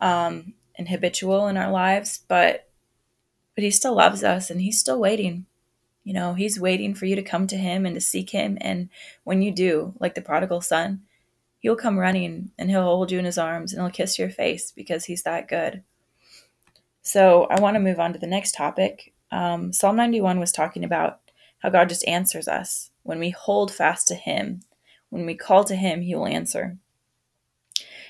um, 0.00 0.54
and 0.76 0.88
habitual 0.88 1.48
in 1.48 1.56
our 1.56 1.70
lives. 1.70 2.22
But 2.28 2.68
but 3.54 3.62
He 3.62 3.70
still 3.70 3.94
loves 3.94 4.24
us, 4.24 4.50
and 4.50 4.60
He's 4.60 4.78
still 4.78 4.98
waiting. 4.98 5.46
You 6.02 6.12
know, 6.12 6.34
He's 6.34 6.60
waiting 6.60 6.94
for 6.94 7.06
you 7.06 7.16
to 7.16 7.22
come 7.22 7.46
to 7.48 7.56
Him 7.56 7.86
and 7.86 7.94
to 7.94 8.00
seek 8.00 8.30
Him. 8.30 8.58
And 8.60 8.88
when 9.22 9.42
you 9.42 9.52
do, 9.52 9.94
like 10.00 10.14
the 10.14 10.22
prodigal 10.22 10.60
son, 10.60 11.02
He'll 11.64 11.76
come 11.76 11.98
running 11.98 12.50
and 12.58 12.68
He'll 12.68 12.82
hold 12.82 13.10
you 13.10 13.18
in 13.18 13.24
His 13.24 13.38
arms 13.38 13.72
and 13.72 13.80
He'll 13.80 13.90
kiss 13.90 14.18
your 14.18 14.28
face 14.28 14.70
because 14.70 15.06
He's 15.06 15.22
that 15.22 15.48
good. 15.48 15.82
So 17.00 17.44
I 17.44 17.58
want 17.58 17.76
to 17.76 17.80
move 17.80 17.98
on 17.98 18.12
to 18.12 18.18
the 18.18 18.26
next 18.26 18.52
topic. 18.52 19.14
Um, 19.30 19.72
Psalm 19.72 19.96
91 19.96 20.38
was 20.38 20.52
talking 20.52 20.84
about 20.84 21.20
how 21.60 21.70
God 21.70 21.88
just 21.88 22.06
answers 22.06 22.48
us 22.48 22.90
when 23.02 23.18
we 23.18 23.30
hold 23.30 23.72
fast 23.72 24.08
to 24.08 24.14
Him. 24.14 24.60
When 25.08 25.24
we 25.24 25.34
call 25.34 25.64
to 25.64 25.74
Him, 25.74 26.02
He 26.02 26.14
will 26.14 26.26
answer. 26.26 26.76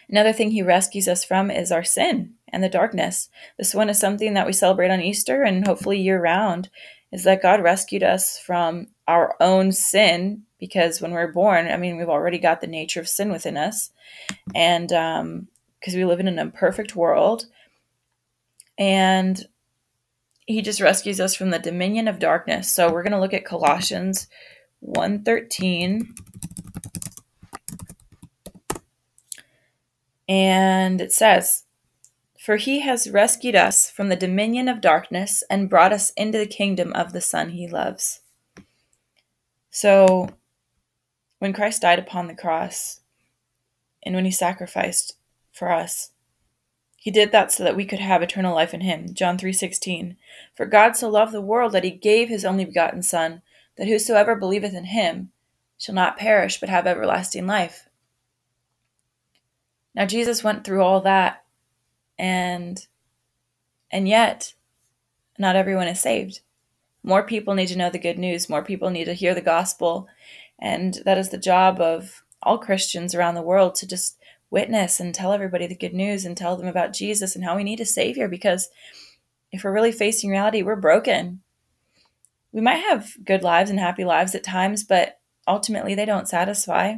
Another 0.09 0.33
thing 0.33 0.51
He 0.51 0.63
rescues 0.63 1.07
us 1.07 1.23
from 1.23 1.49
is 1.49 1.71
our 1.71 1.85
sin 1.85 2.35
and 2.49 2.61
the 2.61 2.69
darkness. 2.69 3.29
This 3.57 3.73
one 3.73 3.89
is 3.89 4.01
something 4.01 4.35
that 4.35 4.47
we 4.47 4.53
celebrate 4.53 4.91
on 4.91 5.01
Easter 5.01 5.45
and 5.45 5.65
hopefully 5.65 6.01
year 6.01 6.21
round, 6.21 6.71
is 7.13 7.23
that 7.23 7.43
God 7.43 7.63
rescued 7.63 8.03
us 8.03 8.37
from 8.37 8.89
our 9.07 9.37
own 9.39 9.71
sin 9.71 10.43
because 10.65 10.99
when 10.99 11.11
we're 11.11 11.31
born, 11.31 11.69
I 11.69 11.77
mean, 11.77 11.99
we've 11.99 12.09
already 12.09 12.39
got 12.39 12.63
the 12.63 12.67
nature 12.67 12.99
of 12.99 13.07
sin 13.07 13.31
within 13.31 13.55
us. 13.55 13.91
And 14.55 14.89
because 14.89 15.21
um, 15.21 15.95
we 15.95 16.07
live 16.07 16.21
in 16.21 16.27
an 16.27 16.39
imperfect 16.39 16.97
world, 16.97 17.45
and 18.79 19.45
he 20.47 20.63
just 20.63 20.81
rescues 20.81 21.21
us 21.21 21.35
from 21.35 21.51
the 21.51 21.59
dominion 21.59 22.09
of 22.09 22.19
darkness. 22.19 22.73
So 22.73 22.91
we're 22.91 23.03
going 23.03 23.13
to 23.13 23.21
look 23.21 23.35
at 23.35 23.45
Colossians 23.45 24.27
1:13 24.83 26.15
and 30.27 30.99
it 30.99 31.13
says, 31.13 31.65
"For 32.41 32.57
he 32.57 32.81
has 32.81 33.11
rescued 33.11 33.55
us 33.55 33.91
from 33.91 34.09
the 34.09 34.17
dominion 34.17 34.71
of 34.71 34.81
darkness 34.81 35.45
and 35.51 35.69
brought 35.69 35.93
us 35.93 36.11
into 36.17 36.39
the 36.39 36.47
kingdom 36.47 36.95
of 36.95 37.13
the 37.13 37.21
son 37.21 37.51
he 37.51 37.69
loves." 37.69 38.21
So 39.71 40.31
when 41.45 41.53
Christ 41.53 41.83
died 41.83 41.99
upon 41.99 42.27
the 42.27 42.35
cross 42.35 43.01
and 44.03 44.15
when 44.15 44.25
he 44.25 44.31
sacrificed 44.31 45.19
for 45.53 45.71
us, 45.71 46.13
he 46.97 47.11
did 47.11 47.33
that 47.33 47.53
so 47.53 47.63
that 47.65 47.77
we 47.77 47.85
could 47.85 47.99
have 47.99 48.23
eternal 48.23 48.55
life 48.55 48.73
in 48.73 48.81
him. 48.81 49.13
John 49.13 49.37
3:16. 49.37 50.17
For 50.55 50.65
God 50.65 50.97
so 50.97 51.11
loved 51.11 51.33
the 51.33 51.43
world 51.43 51.73
that 51.73 51.85
he 51.85 51.91
gave 51.91 52.31
his 52.31 52.47
only 52.47 52.65
begotten 52.65 53.03
son, 53.03 53.43
that 53.77 53.89
whosoever 53.89 54.35
believeth 54.35 54.73
in 54.73 54.87
him 54.87 55.33
shall 55.77 55.95
not 55.95 56.17
perish 56.17 56.59
but 56.59 56.71
have 56.71 56.87
everlasting 56.87 57.47
life. 57.47 57.91
Now 59.95 60.07
Jesus 60.07 60.43
went 60.43 60.65
through 60.65 60.83
all 60.83 61.03
that 61.03 61.45
and 62.19 62.87
and 63.91 64.09
yet 64.09 64.55
not 65.39 65.57
everyone 65.57 65.89
is 65.89 66.01
saved. 66.01 66.41
More 67.03 67.23
people 67.23 67.53
need 67.53 67.67
to 67.67 67.77
know 67.77 67.91
the 67.91 67.99
good 67.99 68.19
news, 68.19 68.49
more 68.49 68.65
people 68.65 68.89
need 68.89 69.05
to 69.05 69.13
hear 69.13 69.35
the 69.35 69.43
gospel, 69.43 70.09
and 70.65 71.03
that 71.05 71.19
is 71.19 71.29
the 71.29 71.37
job 71.37 71.79
of 71.79 72.25
all 72.43 72.57
Christians 72.57 73.15
around 73.15 73.35
the 73.35 73.43
world 73.43 73.75
to 73.77 73.87
just 73.87 74.19
witness 74.49 74.99
and 74.99 75.15
tell 75.15 75.31
everybody 75.31 75.67
the 75.67 75.77
good 75.77 75.93
news 75.93 76.25
and 76.25 76.35
tell 76.35 76.57
them 76.57 76.67
about 76.67 76.95
Jesus 76.95 77.37
and 77.37 77.45
how 77.45 77.55
we 77.55 77.65
need 77.65 77.81
a 77.81 77.85
Savior 77.85 78.29
because 78.29 78.71
if 79.53 79.63
we're 79.63 79.75
really 79.75 79.93
facing 79.93 80.31
reality, 80.31 80.63
we're 80.63 80.75
broken. 80.75 81.43
We 82.51 82.63
might 82.63 82.77
have 82.77 83.13
good 83.23 83.43
lives 83.43 83.69
and 83.69 83.79
happy 83.79 84.07
lives 84.07 84.35
at 84.35 84.43
times, 84.43 84.85
but 84.85 85.21
ultimately 85.47 85.95
they 85.95 86.07
don't 86.07 86.29
satisfy. 86.29 86.97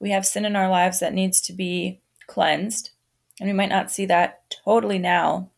We 0.00 0.10
have 0.10 0.26
sin 0.26 0.44
in 0.44 0.56
our 0.56 0.68
lives 0.68 0.98
that 0.98 1.14
needs 1.14 1.40
to 1.42 1.52
be 1.52 2.00
cleansed, 2.26 2.90
and 3.38 3.48
we 3.48 3.52
might 3.52 3.68
not 3.68 3.92
see 3.92 4.06
that 4.06 4.40
totally 4.64 4.98
now, 4.98 5.50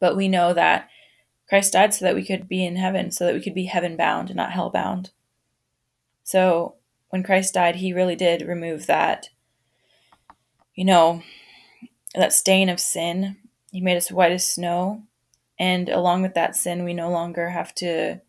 but 0.00 0.16
we 0.16 0.28
know 0.28 0.54
that 0.54 0.88
Christ 1.46 1.74
died 1.74 1.92
so 1.92 2.06
that 2.06 2.14
we 2.14 2.24
could 2.24 2.48
be 2.48 2.64
in 2.64 2.76
heaven, 2.76 3.10
so 3.10 3.26
that 3.26 3.34
we 3.34 3.42
could 3.42 3.54
be 3.54 3.66
heaven 3.66 3.96
bound 3.96 4.30
and 4.30 4.36
not 4.36 4.52
hell 4.52 4.70
bound. 4.70 5.10
So 6.26 6.74
when 7.10 7.22
Christ 7.22 7.54
died, 7.54 7.76
he 7.76 7.92
really 7.92 8.16
did 8.16 8.42
remove 8.42 8.86
that, 8.86 9.28
you 10.74 10.84
know, 10.84 11.22
that 12.16 12.32
stain 12.32 12.68
of 12.68 12.80
sin. 12.80 13.36
He 13.70 13.80
made 13.80 13.96
us 13.96 14.10
white 14.10 14.32
as 14.32 14.44
snow. 14.44 15.04
And 15.56 15.88
along 15.88 16.22
with 16.22 16.34
that 16.34 16.56
sin, 16.56 16.82
we 16.82 16.94
no 16.94 17.10
longer 17.10 17.50
have 17.50 17.72
to, 17.76 18.20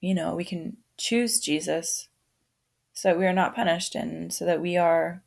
you 0.00 0.12
know, 0.12 0.34
we 0.34 0.44
can 0.44 0.76
choose 0.98 1.38
Jesus 1.38 2.08
so 2.92 3.10
that 3.10 3.18
we 3.18 3.26
are 3.26 3.32
not 3.32 3.54
punished 3.54 3.94
and 3.94 4.32
so 4.32 4.44
that 4.44 4.60
we 4.60 4.76
are 4.76 5.22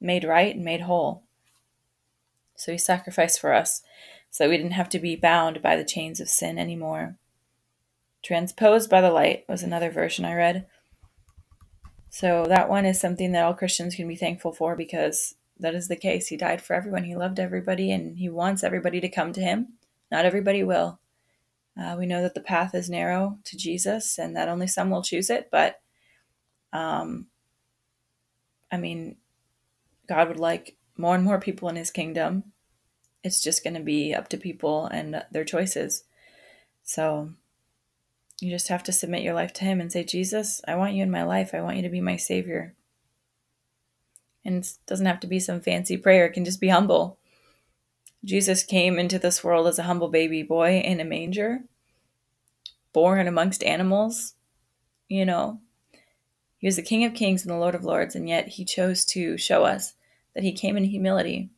made 0.00 0.24
right 0.24 0.56
and 0.56 0.64
made 0.64 0.80
whole. 0.80 1.22
So 2.56 2.72
he 2.72 2.78
sacrificed 2.78 3.38
for 3.38 3.52
us 3.52 3.82
so 4.30 4.44
that 4.44 4.50
we 4.50 4.56
didn't 4.56 4.72
have 4.72 4.88
to 4.88 4.98
be 4.98 5.16
bound 5.16 5.60
by 5.60 5.76
the 5.76 5.84
chains 5.84 6.18
of 6.18 6.30
sin 6.30 6.58
anymore. 6.58 7.16
Transposed 8.22 8.88
by 8.88 9.02
the 9.02 9.10
light 9.10 9.44
was 9.48 9.62
another 9.62 9.90
version 9.90 10.24
I 10.24 10.34
read. 10.34 10.66
So 12.10 12.44
that 12.48 12.68
one 12.68 12.86
is 12.86 13.00
something 13.00 13.32
that 13.32 13.44
all 13.44 13.54
Christians 13.54 13.94
can 13.94 14.08
be 14.08 14.16
thankful 14.16 14.52
for 14.52 14.74
because 14.74 15.34
that 15.58 15.74
is 15.74 15.88
the 15.88 15.96
case. 15.96 16.28
He 16.28 16.36
died 16.36 16.62
for 16.62 16.74
everyone. 16.74 17.04
He 17.04 17.16
loved 17.16 17.38
everybody 17.38 17.92
and 17.92 18.18
he 18.18 18.28
wants 18.28 18.64
everybody 18.64 19.00
to 19.00 19.08
come 19.08 19.32
to 19.32 19.40
him. 19.40 19.74
Not 20.10 20.24
everybody 20.24 20.62
will. 20.64 21.00
Uh, 21.78 21.96
we 21.98 22.06
know 22.06 22.22
that 22.22 22.34
the 22.34 22.40
path 22.40 22.74
is 22.74 22.90
narrow 22.90 23.38
to 23.44 23.56
Jesus 23.56 24.18
and 24.18 24.34
that 24.34 24.48
only 24.48 24.66
some 24.66 24.90
will 24.90 25.02
choose 25.02 25.30
it, 25.30 25.48
but 25.52 25.80
um, 26.72 27.26
I 28.70 28.76
mean, 28.76 29.16
God 30.08 30.28
would 30.28 30.40
like 30.40 30.76
more 30.96 31.14
and 31.14 31.24
more 31.24 31.38
people 31.38 31.68
in 31.68 31.76
his 31.76 31.90
kingdom. 31.90 32.52
It's 33.22 33.42
just 33.42 33.62
going 33.62 33.74
to 33.74 33.80
be 33.80 34.12
up 34.12 34.28
to 34.30 34.36
people 34.36 34.86
and 34.86 35.24
their 35.30 35.44
choices. 35.44 36.04
So 36.82 37.30
you 38.40 38.50
just 38.50 38.68
have 38.68 38.82
to 38.84 38.92
submit 38.92 39.22
your 39.22 39.34
life 39.34 39.52
to 39.54 39.64
Him 39.64 39.80
and 39.80 39.90
say, 39.90 40.04
Jesus, 40.04 40.60
I 40.66 40.76
want 40.76 40.94
you 40.94 41.02
in 41.02 41.10
my 41.10 41.24
life. 41.24 41.54
I 41.54 41.60
want 41.60 41.76
you 41.76 41.82
to 41.82 41.88
be 41.88 42.00
my 42.00 42.16
Savior. 42.16 42.74
And 44.44 44.64
it 44.64 44.78
doesn't 44.86 45.06
have 45.06 45.20
to 45.20 45.26
be 45.26 45.40
some 45.40 45.60
fancy 45.60 45.96
prayer, 45.96 46.26
it 46.26 46.32
can 46.32 46.44
just 46.44 46.60
be 46.60 46.68
humble. 46.68 47.18
Jesus 48.24 48.64
came 48.64 48.98
into 48.98 49.18
this 49.18 49.44
world 49.44 49.66
as 49.68 49.78
a 49.78 49.84
humble 49.84 50.08
baby 50.08 50.42
boy 50.42 50.80
in 50.80 51.00
a 51.00 51.04
manger, 51.04 51.60
born 52.92 53.28
amongst 53.28 53.62
animals, 53.62 54.34
you 55.08 55.24
know. 55.24 55.60
He 56.58 56.66
was 56.66 56.76
the 56.76 56.82
King 56.82 57.04
of 57.04 57.14
Kings 57.14 57.42
and 57.42 57.50
the 57.50 57.58
Lord 57.58 57.76
of 57.76 57.84
Lords, 57.84 58.16
and 58.16 58.28
yet 58.28 58.48
he 58.48 58.64
chose 58.64 59.04
to 59.06 59.38
show 59.38 59.64
us 59.64 59.94
that 60.34 60.42
he 60.42 60.52
came 60.52 60.76
in 60.76 60.84
humility 60.84 61.50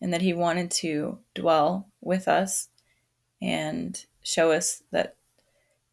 and 0.00 0.12
that 0.12 0.22
he 0.22 0.32
wanted 0.32 0.70
to 0.70 1.18
dwell 1.34 1.88
with 2.00 2.26
us 2.26 2.68
and 3.42 4.04
show 4.22 4.52
us 4.52 4.82
that 4.90 5.16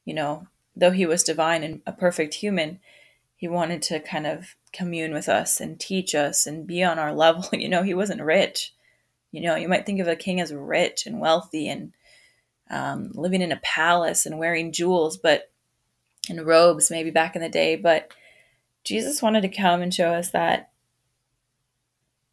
you 0.08 0.14
know, 0.14 0.48
though 0.74 0.92
he 0.92 1.06
was 1.06 1.22
divine 1.22 1.64
and 1.64 1.82
a 1.86 1.92
perfect 1.92 2.36
human, 2.36 2.80
he 3.36 3.46
wanted 3.46 3.82
to 3.84 4.00
kind 4.00 4.26
of 4.26 4.56
commune 4.72 5.14
with 5.14 5.28
us 5.28 5.60
and 5.60 5.78
teach 5.78 6.16
us 6.16 6.48
and 6.48 6.66
be 6.66 6.82
on 6.82 6.98
our 6.98 7.14
level. 7.26 7.46
You 7.52 7.68
know, 7.68 7.84
he 7.84 7.94
wasn't 7.94 8.22
rich. 8.22 8.74
You 9.32 9.42
know, 9.42 9.56
you 9.58 9.68
might 9.68 9.86
think 9.86 10.00
of 10.00 10.08
a 10.08 10.16
king 10.16 10.40
as 10.40 10.54
rich 10.54 11.06
and 11.06 11.20
wealthy 11.20 11.68
and 11.68 11.92
um, 12.70 13.12
living 13.16 13.42
in 13.42 13.52
a 13.52 13.60
palace 13.62 14.26
and 14.26 14.40
wearing 14.40 14.72
jewels, 14.72 15.18
but 15.18 15.52
and 16.30 16.46
robes 16.46 16.90
maybe 16.90 17.12
back 17.12 17.36
in 17.36 17.42
the 17.42 17.50
day. 17.50 17.76
But 17.76 18.14
Jesus 18.86 19.22
wanted 19.22 19.42
to 19.42 19.50
come 19.50 19.82
and 19.82 19.94
show 19.94 20.14
us 20.14 20.32
that 20.32 20.72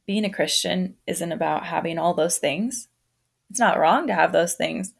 being 0.06 0.24
a 0.24 0.30
Christian 0.30 0.94
isn't 1.08 1.32
about 1.32 1.66
having 1.66 1.98
all 1.98 2.14
those 2.14 2.38
things. 2.38 2.86
It's 3.50 3.58
not 3.58 3.80
wrong 3.80 4.06
to 4.06 4.14
have 4.14 4.30
those 4.30 4.54
things, 4.54 4.94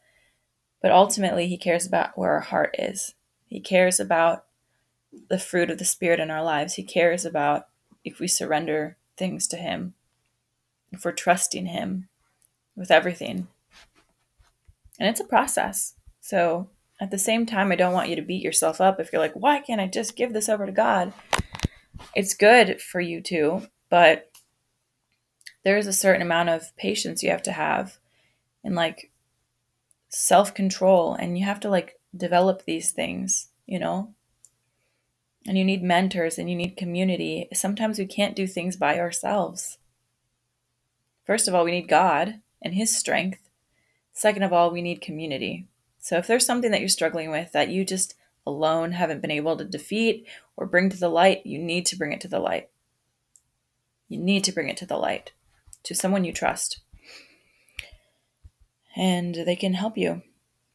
but 0.85 0.91
ultimately, 0.91 1.47
He 1.47 1.57
cares 1.57 1.87
about 1.87 2.15
where 2.15 2.33
our 2.33 2.41
heart 2.41 2.75
is. 2.77 3.15
He 3.47 3.59
cares 3.59 3.99
about 3.99 4.45
the 5.31 5.39
fruit 5.39 5.71
of 5.71 5.79
the 5.79 5.83
Spirit 5.83 6.19
in 6.19 6.29
our 6.29 6.43
lives. 6.43 6.75
He 6.75 6.83
cares 6.83 7.25
about 7.25 7.65
if 8.03 8.19
we 8.19 8.27
surrender 8.27 8.95
things 9.17 9.47
to 9.47 9.57
Him, 9.57 9.95
if 10.91 11.03
we're 11.03 11.11
trusting 11.11 11.65
Him 11.65 12.07
with 12.75 12.91
everything. 12.91 13.47
And 14.99 15.09
it's 15.09 15.19
a 15.19 15.25
process. 15.25 15.95
So 16.21 16.69
at 17.01 17.09
the 17.09 17.17
same 17.17 17.47
time, 17.47 17.71
I 17.71 17.75
don't 17.77 17.93
want 17.93 18.09
you 18.09 18.15
to 18.17 18.21
beat 18.21 18.43
yourself 18.43 18.79
up 18.79 18.99
if 18.99 19.11
you're 19.11 19.19
like, 19.19 19.33
why 19.33 19.61
can't 19.61 19.81
I 19.81 19.87
just 19.87 20.15
give 20.15 20.33
this 20.33 20.49
over 20.49 20.67
to 20.67 20.71
God? 20.71 21.13
It's 22.13 22.35
good 22.35 22.79
for 22.79 23.01
you 23.01 23.21
to, 23.21 23.63
but 23.89 24.29
there's 25.63 25.87
a 25.87 25.93
certain 25.93 26.21
amount 26.21 26.49
of 26.49 26.77
patience 26.77 27.23
you 27.23 27.31
have 27.31 27.41
to 27.41 27.53
have 27.53 27.97
and 28.63 28.75
like 28.75 29.09
self 30.15 30.53
control 30.53 31.13
and 31.13 31.37
you 31.37 31.43
have 31.43 31.59
to 31.59 31.69
like 31.69 31.99
develop 32.15 32.63
these 32.63 32.91
things, 32.91 33.49
you 33.65 33.77
know? 33.77 34.13
And 35.45 35.57
you 35.57 35.65
need 35.65 35.83
mentors 35.83 36.39
and 36.39 36.49
you 36.49 36.55
need 36.55 36.77
community. 36.77 37.49
Sometimes 37.53 37.99
we 37.99 38.05
can't 38.05 38.35
do 38.35 38.47
things 38.47 38.77
by 38.77 38.97
ourselves. 38.97 39.77
First 41.25 41.47
of 41.47 41.53
all, 41.53 41.65
we 41.65 41.71
need 41.71 41.89
God 41.89 42.39
and 42.61 42.73
His 42.73 42.95
strength. 42.95 43.49
Second 44.13 44.43
of 44.43 44.53
all, 44.53 44.71
we 44.71 44.81
need 44.81 45.01
community. 45.01 45.67
So 45.99 46.17
if 46.17 46.27
there's 46.27 46.45
something 46.45 46.71
that 46.71 46.79
you're 46.79 46.89
struggling 46.89 47.29
with 47.29 47.51
that 47.51 47.69
you 47.69 47.83
just 47.83 48.15
alone 48.47 48.93
haven't 48.93 49.21
been 49.21 49.31
able 49.31 49.57
to 49.57 49.65
defeat 49.65 50.25
or 50.55 50.65
bring 50.65 50.89
to 50.89 50.97
the 50.97 51.09
light, 51.09 51.45
you 51.45 51.59
need 51.59 51.85
to 51.87 51.97
bring 51.97 52.13
it 52.13 52.21
to 52.21 52.27
the 52.27 52.39
light. 52.39 52.69
You 54.07 54.19
need 54.19 54.43
to 54.45 54.51
bring 54.51 54.69
it 54.69 54.77
to 54.77 54.85
the 54.85 54.97
light 54.97 55.33
to 55.83 55.93
someone 55.93 56.23
you 56.23 56.31
trust. 56.31 56.79
And 58.95 59.35
they 59.35 59.55
can 59.55 59.73
help 59.73 59.97
you 59.97 60.21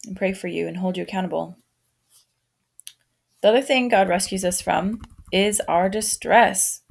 and 0.07 0.17
pray 0.17 0.33
for 0.33 0.49
you 0.49 0.69
and 0.69 0.77
hold 0.77 0.97
you 0.97 1.03
accountable. 1.03 1.57
The 3.43 3.49
other 3.49 3.62
thing 3.62 3.89
God 3.89 4.09
rescues 4.09 4.45
us 4.45 4.61
from 4.61 5.00
is 5.33 5.61
our 5.69 5.89
distress. 5.89 6.83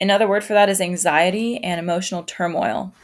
Another 0.00 0.28
word 0.28 0.44
for 0.44 0.54
that 0.54 0.68
is 0.68 0.80
anxiety 0.80 1.62
and 1.62 1.78
emotional 1.78 2.22
turmoil. 2.22 2.94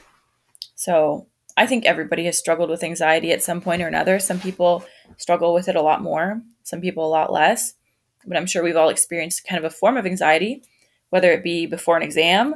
So 0.75 1.27
I 1.57 1.67
think 1.67 1.85
everybody 1.85 2.25
has 2.25 2.39
struggled 2.39 2.71
with 2.71 2.83
anxiety 2.83 3.33
at 3.33 3.43
some 3.43 3.61
point 3.61 3.83
or 3.83 3.87
another. 3.87 4.19
Some 4.19 4.41
people 4.41 4.85
struggle 5.17 5.55
with 5.55 5.69
it 5.69 5.77
a 5.77 5.83
lot 5.83 6.03
more, 6.03 6.43
some 6.65 6.81
people 6.81 7.07
a 7.07 7.09
lot 7.09 7.33
less. 7.33 7.75
But 8.27 8.37
I'm 8.37 8.47
sure 8.47 8.63
we've 8.63 8.77
all 8.77 8.89
experienced 8.89 9.47
kind 9.47 9.65
of 9.65 9.71
a 9.71 9.75
form 9.75 9.97
of 9.97 10.07
anxiety, 10.07 10.63
whether 11.11 11.31
it 11.31 11.45
be 11.45 11.67
before 11.67 11.97
an 11.97 12.03
exam, 12.03 12.55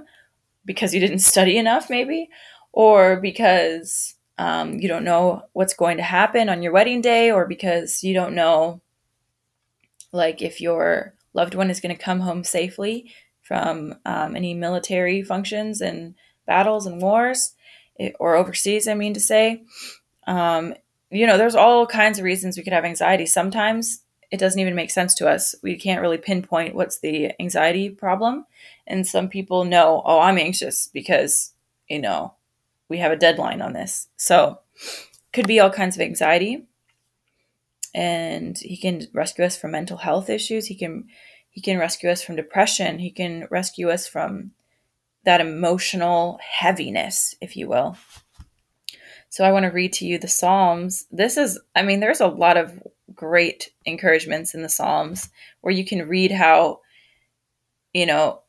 because 0.64 0.95
you 0.95 1.00
didn't 1.00 1.19
study 1.21 1.59
enough, 1.59 1.90
maybe, 1.90 2.28
or 2.73 3.21
because 3.21 4.17
um, 4.38 4.78
you 4.78 4.88
don't 4.88 5.04
know 5.04 5.42
what's 5.52 5.75
going 5.75 5.97
to 5.97 6.02
happen 6.02 6.49
on 6.49 6.62
your 6.62 6.73
wedding 6.73 7.00
day, 7.00 7.30
or 7.30 7.47
because 7.47 8.02
you 8.04 8.14
don't 8.14 8.35
know, 8.35 8.80
like, 10.12 10.40
if 10.40 10.61
your 10.61 11.14
loved 11.35 11.54
one 11.54 11.71
is 11.71 11.80
going 11.80 11.95
to 11.95 12.02
come 12.02 12.21
home 12.21 12.45
safely 12.45 13.12
from 13.42 13.95
um, 14.07 14.37
any 14.37 14.54
military 14.54 15.23
functions 15.23 15.80
and 15.80 16.14
battles 16.47 16.87
and 16.87 17.02
wars 17.02 17.54
or 18.18 18.37
overseas, 18.37 18.88
I 18.88 18.95
mean 18.95 19.14
to 19.14 19.21
say. 19.21 19.62
Um, 20.26 20.75
you 21.11 21.26
know, 21.26 21.38
there's 21.38 21.54
all 21.54 21.87
kinds 21.87 22.18
of 22.18 22.25
reasons 22.25 22.57
we 22.57 22.62
could 22.62 22.73
have 22.73 22.85
anxiety. 22.85 23.26
Sometimes 23.26 24.02
it 24.30 24.38
doesn't 24.38 24.61
even 24.61 24.75
make 24.75 24.90
sense 24.90 25.14
to 25.14 25.28
us. 25.28 25.54
We 25.62 25.76
can't 25.76 26.02
really 26.02 26.18
pinpoint 26.18 26.75
what's 26.75 27.00
the 27.00 27.33
anxiety 27.40 27.88
problem. 27.88 28.45
And 28.87 29.07
some 29.07 29.28
people 29.28 29.64
know, 29.64 30.02
oh, 30.04 30.21
I'm 30.21 30.38
anxious 30.38 30.88
because, 30.92 31.54
you 31.88 32.00
know, 32.00 32.35
we 32.88 32.99
have 32.99 33.12
a 33.12 33.16
deadline 33.16 33.61
on 33.61 33.73
this. 33.73 34.09
So, 34.16 34.61
could 35.33 35.47
be 35.47 35.61
all 35.61 35.71
kinds 35.71 35.97
of 35.97 36.02
anxiety. 36.02 36.66
And 37.95 38.57
he 38.59 38.76
can 38.76 39.07
rescue 39.12 39.45
us 39.45 39.57
from 39.57 39.73
mental 39.73 39.97
health 39.97 40.30
issues. 40.30 40.66
He 40.66 40.75
can 40.75 41.09
he 41.50 41.61
can 41.61 41.78
rescue 41.78 42.11
us 42.11 42.23
from 42.23 42.37
depression. 42.37 42.99
He 42.99 43.11
can 43.11 43.49
rescue 43.50 43.90
us 43.90 44.07
from 44.07 44.52
that 45.25 45.40
emotional 45.40 46.38
heaviness, 46.42 47.35
if 47.40 47.57
you 47.57 47.68
will. 47.68 47.97
So 49.30 49.45
I 49.45 49.52
want 49.52 49.64
to 49.64 49.71
read 49.71 49.92
to 49.95 50.07
you 50.07 50.18
the 50.18 50.28
Psalms. 50.28 51.07
This 51.11 51.37
is, 51.37 51.59
I 51.75 51.83
mean, 51.83 52.00
there's 52.00 52.21
a 52.21 52.26
lot 52.26 52.57
of 52.57 52.80
great 53.14 53.71
encouragements 53.85 54.54
in 54.54 54.62
the 54.62 54.68
Psalms 54.68 55.28
where 55.61 55.75
you 55.75 55.85
can 55.85 56.09
read 56.09 56.30
how, 56.30 56.80
you 57.92 58.07
know, 58.07 58.40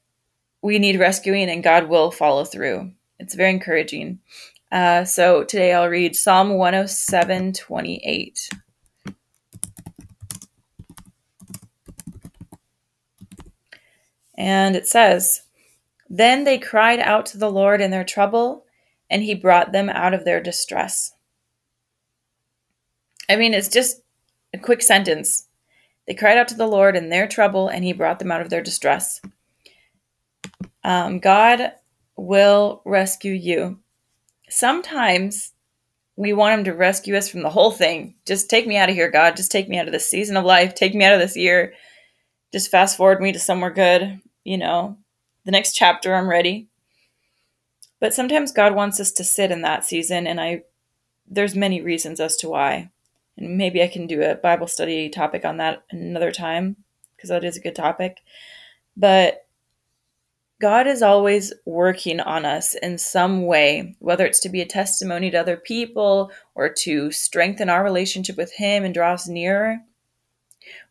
we 0.61 0.79
need 0.79 0.99
rescuing 0.99 1.49
and 1.49 1.63
God 1.63 1.89
will 1.89 2.11
follow 2.11 2.45
through. 2.45 2.91
It's 3.19 3.35
very 3.35 3.51
encouraging. 3.51 4.19
Uh, 4.71 5.03
so 5.03 5.43
today 5.43 5.73
I'll 5.73 5.89
read 5.89 6.15
Psalm 6.15 6.55
107 6.55 7.53
28. 7.53 8.49
And 14.37 14.75
it 14.75 14.87
says, 14.87 15.41
Then 16.09 16.45
they 16.45 16.57
cried 16.57 16.99
out 16.99 17.25
to 17.27 17.37
the 17.37 17.51
Lord 17.51 17.81
in 17.81 17.91
their 17.91 18.05
trouble 18.05 18.65
and 19.09 19.23
he 19.23 19.33
brought 19.33 19.71
them 19.71 19.89
out 19.89 20.13
of 20.13 20.23
their 20.23 20.41
distress. 20.41 21.13
I 23.29 23.35
mean, 23.35 23.53
it's 23.53 23.69
just 23.69 24.01
a 24.53 24.57
quick 24.57 24.81
sentence. 24.81 25.47
They 26.07 26.13
cried 26.13 26.37
out 26.37 26.47
to 26.49 26.55
the 26.55 26.67
Lord 26.67 26.95
in 26.95 27.09
their 27.09 27.27
trouble, 27.27 27.67
and 27.67 27.83
he 27.83 27.93
brought 27.93 28.17
them 28.19 28.31
out 28.31 28.41
of 28.41 28.49
their 28.49 28.63
distress. 28.63 29.21
Um, 30.83 31.19
God 31.19 31.73
will 32.19 32.81
rescue 32.85 33.33
you. 33.33 33.79
Sometimes 34.49 35.53
we 36.15 36.33
want 36.33 36.59
him 36.59 36.63
to 36.65 36.73
rescue 36.73 37.15
us 37.15 37.29
from 37.29 37.43
the 37.43 37.49
whole 37.49 37.71
thing. 37.71 38.15
Just 38.25 38.49
take 38.49 38.67
me 38.67 38.77
out 38.77 38.89
of 38.89 38.95
here, 38.95 39.09
God. 39.09 39.37
Just 39.37 39.51
take 39.51 39.69
me 39.69 39.77
out 39.77 39.87
of 39.87 39.93
this 39.93 40.09
season 40.09 40.35
of 40.35 40.43
life. 40.43 40.75
Take 40.75 40.93
me 40.93 41.05
out 41.05 41.13
of 41.13 41.19
this 41.19 41.37
year. 41.37 41.73
Just 42.51 42.69
fast 42.69 42.97
forward 42.97 43.21
me 43.21 43.31
to 43.31 43.39
somewhere 43.39 43.69
good. 43.69 44.19
You 44.43 44.57
know, 44.57 44.97
the 45.45 45.51
next 45.51 45.73
chapter, 45.73 46.13
I'm 46.13 46.29
ready. 46.29 46.67
But 47.99 48.13
sometimes 48.13 48.51
God 48.51 48.75
wants 48.75 48.99
us 48.99 49.11
to 49.13 49.23
sit 49.23 49.51
in 49.51 49.61
that 49.61 49.85
season, 49.85 50.25
and 50.27 50.39
I 50.39 50.63
there's 51.29 51.55
many 51.55 51.81
reasons 51.81 52.19
as 52.19 52.35
to 52.37 52.49
why. 52.49 52.89
And 53.37 53.57
maybe 53.57 53.83
I 53.83 53.87
can 53.87 54.07
do 54.07 54.21
a 54.21 54.35
Bible 54.35 54.67
study 54.67 55.09
topic 55.09 55.45
on 55.45 55.57
that 55.57 55.83
another 55.91 56.31
time 56.31 56.75
because 57.15 57.29
that 57.29 57.43
is 57.43 57.57
a 57.57 57.61
good 57.61 57.75
topic. 57.75 58.17
But 58.97 59.45
God 60.59 60.87
is 60.87 61.01
always 61.01 61.53
working 61.65 62.19
on 62.19 62.45
us 62.45 62.75
in 62.75 62.97
some 62.97 63.45
way, 63.45 63.95
whether 63.99 64.25
it's 64.25 64.41
to 64.41 64.49
be 64.49 64.59
a 64.59 64.65
testimony 64.65 65.31
to 65.31 65.37
other 65.39 65.55
people 65.55 66.31
or 66.53 66.67
to 66.69 67.11
strengthen 67.11 67.69
our 67.69 67.81
relationship 67.81 68.35
with 68.35 68.51
Him 68.53 68.83
and 68.83 68.93
draw 68.93 69.13
us 69.13 69.27
nearer, 69.27 69.79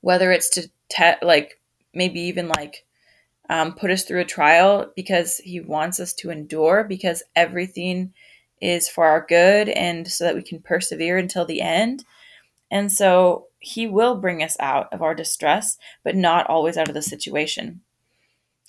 whether 0.00 0.32
it's 0.32 0.48
to 0.50 0.70
te- 0.88 1.20
like 1.22 1.60
maybe 1.92 2.20
even 2.20 2.48
like 2.48 2.86
um, 3.50 3.74
put 3.74 3.90
us 3.90 4.04
through 4.04 4.20
a 4.20 4.24
trial 4.24 4.90
because 4.96 5.36
He 5.38 5.60
wants 5.60 6.00
us 6.00 6.14
to 6.14 6.30
endure, 6.30 6.82
because 6.82 7.22
everything 7.36 8.14
is 8.62 8.88
for 8.88 9.04
our 9.04 9.24
good 9.28 9.68
and 9.68 10.08
so 10.08 10.24
that 10.24 10.34
we 10.34 10.42
can 10.42 10.60
persevere 10.60 11.18
until 11.18 11.44
the 11.44 11.60
end. 11.60 12.06
And 12.70 12.90
so 12.90 13.48
He 13.58 13.86
will 13.86 14.16
bring 14.16 14.42
us 14.42 14.56
out 14.60 14.90
of 14.94 15.02
our 15.02 15.14
distress, 15.14 15.76
but 16.02 16.16
not 16.16 16.46
always 16.46 16.78
out 16.78 16.88
of 16.88 16.94
the 16.94 17.02
situation. 17.02 17.82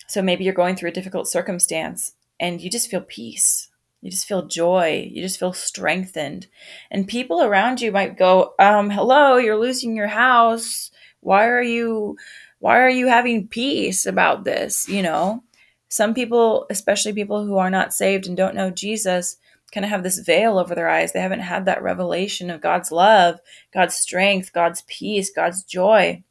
So 0.10 0.24
maybe 0.24 0.44
you're 0.44 0.54
going 0.56 0.76
through 0.76 0.90
a 0.90 0.94
difficult 0.94 1.28
circumstance 1.28 2.14
and 2.40 2.60
you 2.60 2.70
just 2.70 2.90
feel 2.90 3.02
peace. 3.02 3.70
You 4.02 4.10
just 4.10 4.28
feel 4.28 4.48
joy. 4.48 5.08
You 5.12 5.22
just 5.22 5.40
feel 5.40 5.54
strengthened. 5.54 6.48
And 6.90 7.08
people 7.08 7.44
around 7.44 7.80
you 7.80 7.92
might 7.92 8.18
go, 8.18 8.56
um, 8.58 8.90
hello, 8.90 9.38
you're 9.38 9.60
losing 9.60 9.96
your 9.96 10.08
house. 10.08 10.90
Why 11.20 11.48
are 11.48 11.62
you 11.62 12.18
why 12.58 12.80
are 12.80 12.90
you 12.90 13.08
having 13.08 13.48
peace 13.48 14.08
about 14.08 14.46
this? 14.46 14.90
You 14.90 15.04
know, 15.04 15.44
some 15.90 16.16
people, 16.16 16.66
especially 16.72 17.14
people 17.14 17.46
who 17.46 17.58
are 17.58 17.70
not 17.70 17.94
saved 17.94 18.26
and 18.26 18.36
don't 18.36 18.56
know 18.56 18.72
Jesus, 18.72 19.38
kind 19.72 19.86
of 19.86 19.92
have 19.92 20.04
this 20.04 20.20
veil 20.20 20.58
over 20.58 20.74
their 20.74 20.90
eyes. 20.90 21.14
They 21.14 21.22
haven't 21.22 21.42
had 21.42 21.66
that 21.66 21.84
revelation 21.84 22.50
of 22.50 22.62
God's 22.62 22.92
love, 22.92 23.40
God's 23.74 23.96
strength, 23.96 24.54
God's 24.54 24.84
peace, 24.88 25.30
God's 25.30 25.64
joy. 25.64 26.24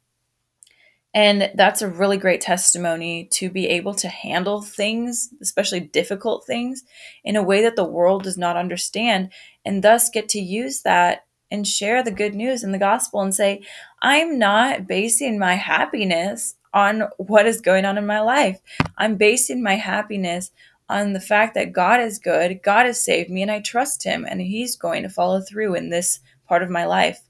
And 1.13 1.51
that's 1.55 1.81
a 1.81 1.87
really 1.87 2.17
great 2.17 2.41
testimony 2.41 3.27
to 3.31 3.49
be 3.49 3.67
able 3.67 3.95
to 3.95 4.07
handle 4.07 4.61
things, 4.61 5.29
especially 5.41 5.79
difficult 5.79 6.45
things, 6.45 6.83
in 7.23 7.35
a 7.35 7.43
way 7.43 7.63
that 7.63 7.75
the 7.75 7.83
world 7.83 8.23
does 8.23 8.37
not 8.37 8.57
understand, 8.57 9.31
and 9.65 9.83
thus 9.83 10.09
get 10.09 10.29
to 10.29 10.39
use 10.39 10.83
that 10.83 11.25
and 11.51 11.67
share 11.67 12.03
the 12.03 12.11
good 12.11 12.35
news 12.35 12.63
and 12.63 12.73
the 12.73 12.79
gospel 12.79 13.21
and 13.21 13.33
say, 13.33 13.63
I'm 14.01 14.37
not 14.37 14.85
basing 14.85 15.39
my 15.39 15.55
happiness 15.55 16.55
on 16.73 17.05
what 17.17 17.47
is 17.47 17.61
going 17.61 17.85
on 17.85 17.97
in 17.97 18.05
my 18.05 18.21
life. 18.21 18.59
I'm 18.97 19.15
basing 19.15 19.63
my 19.63 19.75
happiness 19.75 20.51
on 20.87 21.13
the 21.13 21.19
fact 21.19 21.55
that 21.55 21.71
God 21.73 22.01
is 22.01 22.19
good, 22.19 22.61
God 22.63 22.85
has 22.85 22.99
saved 22.99 23.29
me, 23.29 23.41
and 23.41 23.51
I 23.51 23.61
trust 23.61 24.03
Him, 24.03 24.25
and 24.27 24.41
He's 24.41 24.75
going 24.75 25.03
to 25.03 25.09
follow 25.09 25.41
through 25.41 25.75
in 25.75 25.89
this 25.89 26.19
part 26.47 26.63
of 26.63 26.69
my 26.69 26.85
life. 26.85 27.23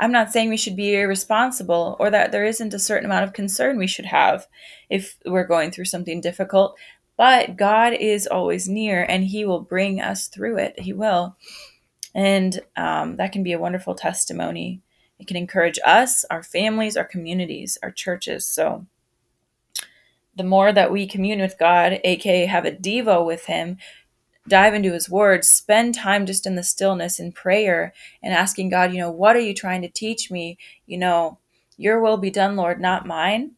I'm 0.00 0.12
not 0.12 0.32
saying 0.32 0.48
we 0.48 0.56
should 0.56 0.76
be 0.76 0.94
irresponsible 0.94 1.96
or 1.98 2.10
that 2.10 2.30
there 2.30 2.44
isn't 2.44 2.74
a 2.74 2.78
certain 2.78 3.06
amount 3.06 3.24
of 3.24 3.32
concern 3.32 3.78
we 3.78 3.86
should 3.86 4.06
have 4.06 4.46
if 4.88 5.16
we're 5.26 5.44
going 5.44 5.70
through 5.70 5.86
something 5.86 6.20
difficult, 6.20 6.78
but 7.16 7.56
God 7.56 7.94
is 7.94 8.26
always 8.26 8.68
near 8.68 9.02
and 9.02 9.24
He 9.24 9.44
will 9.44 9.60
bring 9.60 10.00
us 10.00 10.28
through 10.28 10.58
it. 10.58 10.78
He 10.78 10.92
will. 10.92 11.36
And 12.14 12.60
um, 12.76 13.16
that 13.16 13.32
can 13.32 13.42
be 13.42 13.52
a 13.52 13.58
wonderful 13.58 13.94
testimony. 13.94 14.80
It 15.18 15.26
can 15.26 15.36
encourage 15.36 15.80
us, 15.84 16.24
our 16.30 16.42
families, 16.42 16.96
our 16.96 17.04
communities, 17.04 17.76
our 17.82 17.90
churches. 17.90 18.46
So, 18.46 18.86
the 20.36 20.44
more 20.44 20.72
that 20.72 20.92
we 20.92 21.08
commune 21.08 21.40
with 21.40 21.58
God, 21.58 22.00
aka 22.04 22.46
have 22.46 22.64
a 22.64 22.70
Devo 22.70 23.26
with 23.26 23.46
Him, 23.46 23.78
dive 24.48 24.74
into 24.74 24.92
His 24.92 25.08
Word, 25.08 25.44
spend 25.44 25.94
time 25.94 26.26
just 26.26 26.46
in 26.46 26.56
the 26.56 26.62
stillness 26.62 27.20
in 27.20 27.32
prayer 27.32 27.92
and 28.22 28.34
asking 28.34 28.70
God, 28.70 28.92
you 28.92 28.98
know, 28.98 29.10
what 29.10 29.36
are 29.36 29.40
you 29.40 29.54
trying 29.54 29.82
to 29.82 29.88
teach 29.88 30.30
me? 30.30 30.58
You 30.86 30.98
know, 30.98 31.38
your 31.76 32.00
will 32.00 32.16
be 32.16 32.30
done, 32.30 32.56
Lord, 32.56 32.80
not 32.80 33.06
mine. 33.06 33.52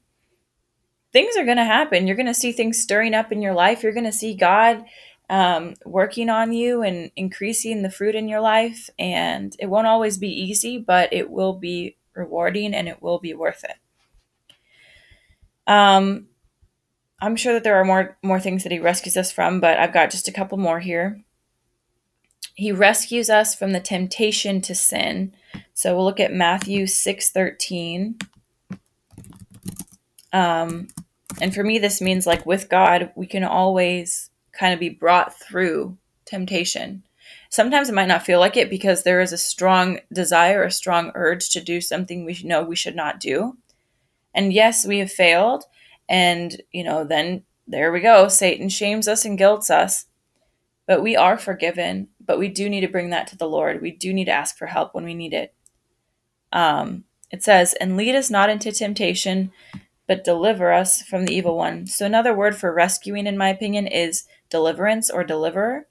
Things 1.12 1.36
are 1.36 1.44
going 1.44 1.56
to 1.56 1.64
happen. 1.64 2.06
You're 2.06 2.16
going 2.16 2.26
to 2.26 2.34
see 2.34 2.52
things 2.52 2.80
stirring 2.80 3.14
up 3.14 3.32
in 3.32 3.42
your 3.42 3.54
life. 3.54 3.82
You're 3.82 3.92
going 3.92 4.04
to 4.04 4.12
see 4.12 4.34
God 4.34 4.84
um, 5.28 5.74
working 5.84 6.28
on 6.28 6.52
you 6.52 6.82
and 6.82 7.10
increasing 7.16 7.82
the 7.82 7.90
fruit 7.90 8.14
in 8.14 8.28
your 8.28 8.40
life. 8.40 8.90
And 8.98 9.54
it 9.58 9.66
won't 9.66 9.86
always 9.86 10.18
be 10.18 10.28
easy, 10.28 10.78
but 10.78 11.12
it 11.12 11.30
will 11.30 11.54
be 11.54 11.96
rewarding 12.14 12.74
and 12.74 12.88
it 12.88 13.00
will 13.00 13.18
be 13.18 13.34
worth 13.34 13.64
it. 13.64 13.76
Um, 15.66 16.26
I'm 17.20 17.36
sure 17.36 17.52
that 17.52 17.64
there 17.64 17.76
are 17.76 17.84
more 17.84 18.16
more 18.22 18.40
things 18.40 18.62
that 18.62 18.72
he 18.72 18.78
rescues 18.78 19.16
us 19.16 19.30
from, 19.32 19.60
but 19.60 19.78
I've 19.78 19.92
got 19.92 20.10
just 20.10 20.28
a 20.28 20.32
couple 20.32 20.58
more 20.58 20.80
here. 20.80 21.22
he 22.54 22.72
rescues 22.72 23.30
us 23.30 23.54
from 23.54 23.72
the 23.72 23.80
temptation 23.80 24.60
to 24.62 24.74
sin. 24.74 25.32
So 25.74 25.94
we'll 25.94 26.04
look 26.04 26.20
at 26.20 26.32
Matthew 26.32 26.84
6:13. 26.86 28.20
Um, 30.32 30.88
and 31.40 31.54
for 31.54 31.62
me 31.64 31.78
this 31.78 32.00
means 32.00 32.26
like 32.26 32.44
with 32.46 32.68
God, 32.68 33.12
we 33.16 33.26
can 33.26 33.44
always 33.44 34.30
kind 34.52 34.74
of 34.74 34.80
be 34.80 34.88
brought 34.90 35.38
through 35.38 35.96
temptation. 36.26 37.02
Sometimes 37.48 37.88
it 37.88 37.94
might 37.94 38.08
not 38.08 38.24
feel 38.24 38.40
like 38.40 38.56
it 38.56 38.70
because 38.70 39.02
there 39.02 39.20
is 39.20 39.32
a 39.32 39.38
strong 39.38 40.00
desire, 40.12 40.62
a 40.62 40.70
strong 40.70 41.12
urge 41.14 41.50
to 41.50 41.60
do 41.60 41.80
something 41.80 42.24
we 42.24 42.38
know 42.44 42.62
we 42.62 42.76
should 42.76 42.96
not 42.96 43.20
do. 43.20 43.56
And 44.34 44.52
yes, 44.52 44.86
we 44.86 44.98
have 44.98 45.10
failed. 45.10 45.64
And, 46.10 46.60
you 46.72 46.82
know, 46.82 47.04
then 47.04 47.44
there 47.68 47.92
we 47.92 48.00
go. 48.00 48.26
Satan 48.26 48.68
shames 48.68 49.06
us 49.06 49.24
and 49.24 49.38
guilts 49.38 49.70
us. 49.70 50.06
But 50.86 51.02
we 51.02 51.16
are 51.16 51.38
forgiven. 51.38 52.08
But 52.20 52.40
we 52.40 52.48
do 52.48 52.68
need 52.68 52.80
to 52.80 52.88
bring 52.88 53.10
that 53.10 53.28
to 53.28 53.36
the 53.36 53.48
Lord. 53.48 53.80
We 53.80 53.92
do 53.92 54.12
need 54.12 54.24
to 54.24 54.32
ask 54.32 54.58
for 54.58 54.66
help 54.66 54.92
when 54.92 55.04
we 55.04 55.14
need 55.14 55.32
it. 55.32 55.54
Um, 56.52 57.04
it 57.30 57.44
says, 57.44 57.74
and 57.74 57.96
lead 57.96 58.16
us 58.16 58.28
not 58.28 58.50
into 58.50 58.72
temptation, 58.72 59.52
but 60.08 60.24
deliver 60.24 60.72
us 60.72 61.00
from 61.02 61.24
the 61.24 61.32
evil 61.32 61.56
one. 61.56 61.86
So, 61.86 62.04
another 62.04 62.34
word 62.34 62.56
for 62.56 62.74
rescuing, 62.74 63.28
in 63.28 63.38
my 63.38 63.48
opinion, 63.48 63.86
is 63.86 64.24
deliverance 64.48 65.08
or 65.10 65.22
deliverer. 65.22 65.86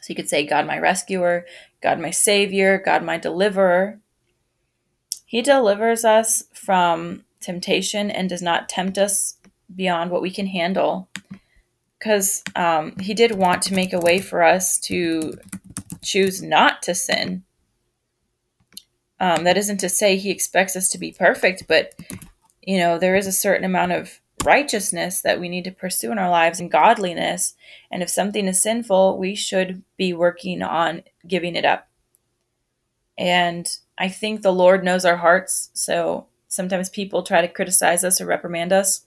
So, 0.00 0.06
you 0.08 0.16
could 0.16 0.28
say, 0.28 0.44
God, 0.44 0.66
my 0.66 0.78
rescuer, 0.80 1.46
God, 1.80 2.00
my 2.00 2.10
savior, 2.10 2.82
God, 2.84 3.04
my 3.04 3.18
deliverer. 3.18 4.00
He 5.24 5.42
delivers 5.42 6.04
us 6.04 6.42
from 6.52 7.24
temptation 7.48 8.10
and 8.10 8.28
does 8.28 8.42
not 8.42 8.68
tempt 8.68 8.98
us 8.98 9.38
beyond 9.74 10.10
what 10.10 10.20
we 10.20 10.30
can 10.30 10.46
handle. 10.46 11.08
Because 11.98 12.44
um, 12.54 12.94
he 12.98 13.14
did 13.14 13.32
want 13.32 13.62
to 13.62 13.74
make 13.74 13.94
a 13.94 13.98
way 13.98 14.20
for 14.20 14.42
us 14.42 14.78
to 14.80 15.32
choose 16.02 16.42
not 16.42 16.82
to 16.82 16.94
sin. 16.94 17.42
Um, 19.18 19.44
that 19.44 19.56
isn't 19.56 19.78
to 19.78 19.88
say 19.88 20.16
he 20.16 20.30
expects 20.30 20.76
us 20.76 20.90
to 20.90 20.98
be 20.98 21.10
perfect, 21.10 21.64
but 21.66 21.94
you 22.62 22.76
know 22.76 22.98
there 22.98 23.16
is 23.16 23.26
a 23.26 23.32
certain 23.32 23.64
amount 23.64 23.92
of 23.92 24.20
righteousness 24.44 25.22
that 25.22 25.40
we 25.40 25.48
need 25.48 25.64
to 25.64 25.72
pursue 25.72 26.12
in 26.12 26.18
our 26.18 26.30
lives 26.30 26.60
and 26.60 26.70
godliness. 26.70 27.54
And 27.90 28.02
if 28.02 28.10
something 28.10 28.46
is 28.46 28.62
sinful, 28.62 29.18
we 29.18 29.34
should 29.34 29.82
be 29.96 30.12
working 30.12 30.62
on 30.62 31.02
giving 31.26 31.56
it 31.56 31.64
up. 31.64 31.88
And 33.16 33.66
I 33.96 34.08
think 34.08 34.42
the 34.42 34.52
Lord 34.52 34.84
knows 34.84 35.04
our 35.04 35.16
hearts, 35.16 35.70
so 35.72 36.27
Sometimes 36.48 36.88
people 36.88 37.22
try 37.22 37.40
to 37.40 37.48
criticize 37.48 38.02
us 38.02 38.20
or 38.20 38.26
reprimand 38.26 38.72
us. 38.72 39.02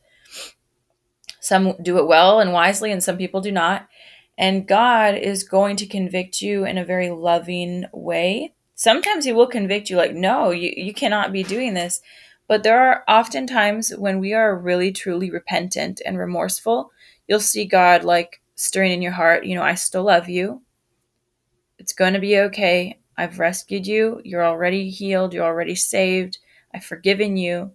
Some 1.40 1.76
do 1.82 1.98
it 1.98 2.08
well 2.08 2.40
and 2.40 2.54
wisely, 2.54 2.92
and 2.92 3.04
some 3.04 3.18
people 3.18 3.42
do 3.42 3.52
not. 3.52 3.88
And 4.38 4.68
God 4.68 5.16
is 5.16 5.44
going 5.44 5.76
to 5.78 5.88
convict 5.88 6.42
you 6.42 6.66
in 6.66 6.78
a 6.78 6.86
very 6.86 7.10
loving 7.10 7.86
way. 7.92 8.54
Sometimes 8.76 9.26
He 9.26 9.34
will 9.34 9.48
convict 9.48 9.90
you, 9.90 9.98
like, 9.98 10.14
no, 10.14 10.52
you, 10.52 10.72
you 10.76 10.94
cannot 10.94 11.34
be 11.34 11.44
doing 11.44 11.74
this. 11.74 12.02
But 12.48 12.64
there 12.64 12.80
are 12.80 13.04
often 13.08 13.48
times 13.48 13.92
when 13.92 14.20
we 14.20 14.34
are 14.34 14.58
really, 14.58 14.92
truly 14.92 15.32
repentant 15.32 16.02
and 16.06 16.18
remorseful, 16.18 16.92
you'll 17.28 17.40
see 17.40 17.66
God 17.66 18.04
like 18.04 18.42
stirring 18.56 18.92
in 18.92 19.02
your 19.02 19.14
heart, 19.14 19.46
you 19.46 19.56
know, 19.56 19.64
I 19.64 19.74
still 19.74 20.04
love 20.04 20.30
you. 20.30 20.62
It's 21.80 21.94
going 21.94 22.14
to 22.14 22.20
be 22.20 22.38
okay. 22.38 23.00
I've 23.18 23.40
rescued 23.40 23.88
you. 23.88 24.22
You're 24.24 24.46
already 24.46 24.90
healed. 24.90 25.34
You're 25.34 25.46
already 25.46 25.76
saved. 25.76 26.38
I've 26.74 26.86
forgiven 26.86 27.38
you, 27.38 27.72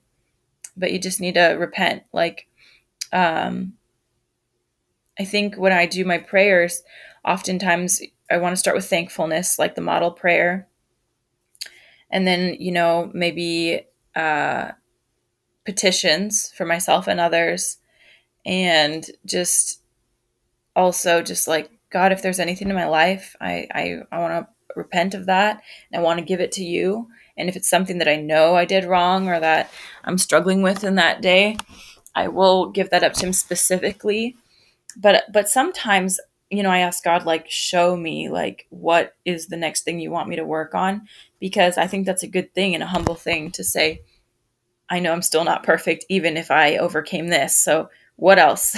but 0.77 0.93
you 0.93 0.99
just 0.99 1.21
need 1.21 1.35
to 1.35 1.57
repent. 1.59 2.05
Like, 2.13 2.49
um, 3.13 3.75
I 5.19 5.25
think 5.25 5.57
when 5.57 5.73
I 5.73 5.87
do 5.87 6.05
my 6.05 6.19
prayers, 6.19 6.83
oftentimes 7.25 8.03
I 8.31 8.39
want 8.39 8.53
to 8.53 8.59
start 8.59 8.77
with 8.77 8.89
thankfulness, 8.89 9.59
like 9.59 9.75
the 9.75 9.81
model 9.81 10.11
prayer. 10.11 10.69
And 12.11 12.27
then, 12.27 12.57
you 12.61 12.73
know, 12.73 13.11
maybe 13.15 13.87
uh, 14.15 14.73
petitions 15.65 16.53
for 16.57 16.65
myself 16.65 17.09
and 17.09 17.19
others. 17.19 17.79
And 18.45 19.05
just 19.25 19.81
also, 20.75 21.23
just 21.23 21.49
like, 21.49 21.71
God, 21.91 22.13
if 22.13 22.23
there's 22.23 22.41
anything 22.41 22.69
in 22.69 22.75
my 22.75 22.87
life, 22.87 23.35
I, 23.41 23.67
I, 23.73 23.97
I 24.13 24.19
want 24.19 24.33
to 24.35 24.49
repent 24.77 25.15
of 25.15 25.27
that 25.27 25.63
and 25.91 26.01
I 26.01 26.05
want 26.05 26.19
to 26.19 26.25
give 26.25 26.41
it 26.41 26.53
to 26.53 26.65
you. 26.65 27.09
And 27.37 27.49
if 27.49 27.57
it's 27.57 27.69
something 27.69 27.99
that 27.99 28.09
I 28.09 28.17
know 28.17 28.57
I 28.57 28.65
did 28.65 28.85
wrong 28.85 29.29
or 29.29 29.39
that 29.41 29.71
I'm 30.05 30.19
struggling 30.19 30.63
with 30.63 30.85
in 30.85 30.95
that 30.95 31.21
day, 31.21 31.59
I 32.15 32.29
will 32.29 32.71
give 32.71 32.91
that 32.91 33.05
up 33.05 33.13
to 33.15 33.27
him 33.27 33.33
specifically. 33.33 34.37
But 34.97 35.25
but 35.33 35.49
sometimes, 35.49 36.19
you 36.51 36.63
know, 36.63 36.71
I 36.71 36.79
ask 36.79 37.05
God 37.05 37.27
like 37.27 37.51
show 37.51 37.97
me 37.97 38.31
like 38.31 38.67
what 38.71 39.15
is 39.25 39.49
the 39.49 39.57
next 39.57 39.83
thing 39.83 40.01
you 40.01 40.11
want 40.11 40.29
me 40.29 40.37
to 40.37 40.45
work 40.45 40.75
on 40.75 41.07
because 41.39 41.77
I 41.77 41.87
think 41.87 42.07
that's 42.07 42.23
a 42.23 42.29
good 42.29 42.55
thing 42.55 42.75
and 42.75 42.83
a 42.83 42.87
humble 42.87 43.15
thing 43.15 43.51
to 43.53 43.65
say 43.65 44.01
I 44.89 45.01
know 45.01 45.13
I'm 45.13 45.23
still 45.23 45.45
not 45.45 45.65
perfect 45.65 46.07
even 46.09 46.37
if 46.37 46.51
I 46.51 46.77
overcame 46.77 47.29
this. 47.29 47.59
So 47.59 47.91
what 48.17 48.39
else? 48.39 48.77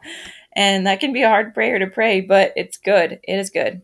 and 0.54 0.86
that 0.86 1.00
can 1.00 1.12
be 1.12 1.22
a 1.22 1.28
hard 1.28 1.54
prayer 1.54 1.78
to 1.78 1.86
pray, 1.86 2.20
but 2.20 2.52
it's 2.56 2.78
good. 2.78 3.20
It 3.22 3.38
is 3.38 3.50
good. 3.50 3.82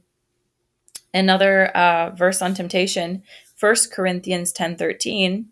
Another 1.14 1.66
uh, 1.68 2.10
verse 2.10 2.42
on 2.42 2.54
temptation 2.54 3.22
1 3.58 3.74
Corinthians 3.92 4.52
10:13. 4.52 5.46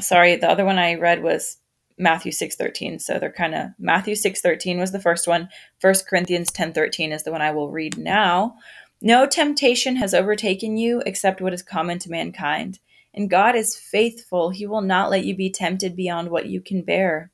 Sorry, 0.00 0.36
the 0.36 0.48
other 0.48 0.64
one 0.64 0.78
I 0.78 0.94
read 0.94 1.22
was 1.22 1.58
Matthew 1.98 2.32
6:13. 2.32 2.98
So 2.98 3.18
they're 3.18 3.30
kind 3.30 3.54
of 3.54 3.70
Matthew 3.78 4.14
6:13 4.14 4.78
was 4.78 4.92
the 4.92 5.00
first 5.00 5.28
one. 5.28 5.48
1 5.80 6.06
Corinthians 6.08 6.50
10:13 6.50 7.12
is 7.12 7.22
the 7.22 7.32
one 7.32 7.42
I 7.42 7.50
will 7.50 7.70
read 7.70 7.98
now. 7.98 8.56
No 9.00 9.26
temptation 9.26 9.96
has 9.96 10.14
overtaken 10.14 10.76
you 10.76 11.02
except 11.04 11.40
what 11.40 11.52
is 11.52 11.62
common 11.62 11.98
to 12.00 12.10
mankind. 12.10 12.78
And 13.12 13.30
God 13.30 13.54
is 13.54 13.78
faithful. 13.78 14.50
He 14.50 14.66
will 14.66 14.80
not 14.80 15.10
let 15.10 15.24
you 15.24 15.36
be 15.36 15.50
tempted 15.50 15.94
beyond 15.94 16.30
what 16.30 16.46
you 16.46 16.60
can 16.60 16.82
bear. 16.82 17.30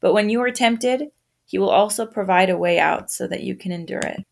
But 0.00 0.14
when 0.14 0.30
you 0.30 0.40
are 0.42 0.50
tempted, 0.50 1.10
he 1.44 1.58
will 1.58 1.70
also 1.70 2.06
provide 2.06 2.48
a 2.48 2.56
way 2.56 2.78
out 2.78 3.10
so 3.10 3.26
that 3.26 3.42
you 3.42 3.56
can 3.56 3.72
endure 3.72 4.00
it. 4.00 4.24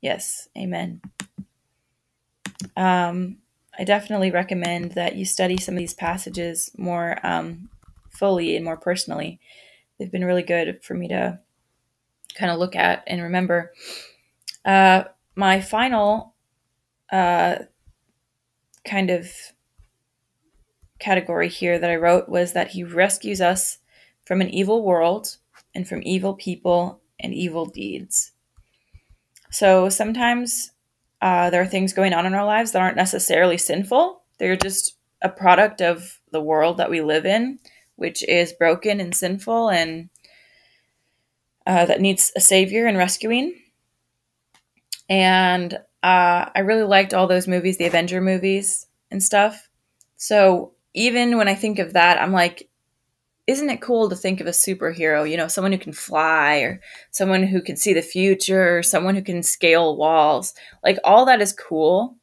Yes, 0.00 0.48
amen. 0.56 1.02
Um, 2.76 3.38
I 3.80 3.84
definitely 3.84 4.30
recommend 4.30 4.92
that 4.92 5.16
you 5.16 5.24
study 5.24 5.56
some 5.56 5.74
of 5.74 5.78
these 5.78 5.94
passages 5.94 6.70
more 6.76 7.18
um, 7.26 7.70
fully 8.10 8.54
and 8.54 8.62
more 8.62 8.76
personally. 8.76 9.40
They've 9.98 10.12
been 10.12 10.24
really 10.24 10.42
good 10.42 10.84
for 10.84 10.92
me 10.92 11.08
to 11.08 11.38
kind 12.34 12.52
of 12.52 12.58
look 12.58 12.76
at 12.76 13.02
and 13.06 13.22
remember. 13.22 13.72
Uh, 14.66 15.04
my 15.34 15.62
final 15.62 16.34
uh, 17.10 17.56
kind 18.84 19.08
of 19.08 19.32
category 20.98 21.48
here 21.48 21.78
that 21.78 21.88
I 21.88 21.96
wrote 21.96 22.28
was 22.28 22.52
that 22.52 22.72
he 22.72 22.84
rescues 22.84 23.40
us 23.40 23.78
from 24.26 24.42
an 24.42 24.50
evil 24.50 24.84
world 24.84 25.38
and 25.74 25.88
from 25.88 26.02
evil 26.04 26.34
people 26.34 27.00
and 27.18 27.32
evil 27.32 27.64
deeds. 27.64 28.32
So 29.50 29.88
sometimes 29.88 30.72
uh, 31.20 31.50
there 31.50 31.62
are 31.62 31.66
things 31.66 31.92
going 31.92 32.12
on 32.12 32.26
in 32.26 32.34
our 32.34 32.44
lives 32.44 32.72
that 32.72 32.82
aren't 32.82 32.96
necessarily 32.96 33.58
sinful. 33.58 34.22
They're 34.38 34.56
just 34.56 34.96
a 35.22 35.28
product 35.28 35.82
of 35.82 36.18
the 36.32 36.40
world 36.40 36.78
that 36.78 36.90
we 36.90 37.02
live 37.02 37.26
in, 37.26 37.58
which 37.96 38.22
is 38.24 38.52
broken 38.54 39.00
and 39.00 39.14
sinful 39.14 39.68
and 39.68 40.08
uh, 41.66 41.84
that 41.86 42.00
needs 42.00 42.32
a 42.36 42.40
savior 42.40 42.86
and 42.86 42.96
rescuing. 42.96 43.54
And 45.08 45.74
uh, 46.02 46.48
I 46.54 46.60
really 46.60 46.84
liked 46.84 47.12
all 47.12 47.26
those 47.26 47.46
movies, 47.46 47.76
the 47.76 47.86
Avenger 47.86 48.20
movies 48.20 48.86
and 49.10 49.22
stuff. 49.22 49.68
So 50.16 50.72
even 50.94 51.36
when 51.36 51.48
I 51.48 51.54
think 51.54 51.78
of 51.78 51.92
that, 51.92 52.20
I'm 52.20 52.32
like, 52.32 52.69
isn't 53.50 53.68
it 53.68 53.80
cool 53.80 54.08
to 54.08 54.14
think 54.14 54.40
of 54.40 54.46
a 54.46 54.50
superhero, 54.50 55.28
you 55.28 55.36
know, 55.36 55.48
someone 55.48 55.72
who 55.72 55.78
can 55.78 55.92
fly 55.92 56.58
or 56.58 56.80
someone 57.10 57.42
who 57.42 57.60
can 57.60 57.76
see 57.76 57.92
the 57.92 58.00
future 58.00 58.78
or 58.78 58.82
someone 58.82 59.16
who 59.16 59.22
can 59.22 59.42
scale 59.42 59.96
walls? 59.96 60.54
Like 60.84 60.98
all 61.02 61.26
that 61.26 61.40
is 61.40 61.52
cool. 61.52 62.16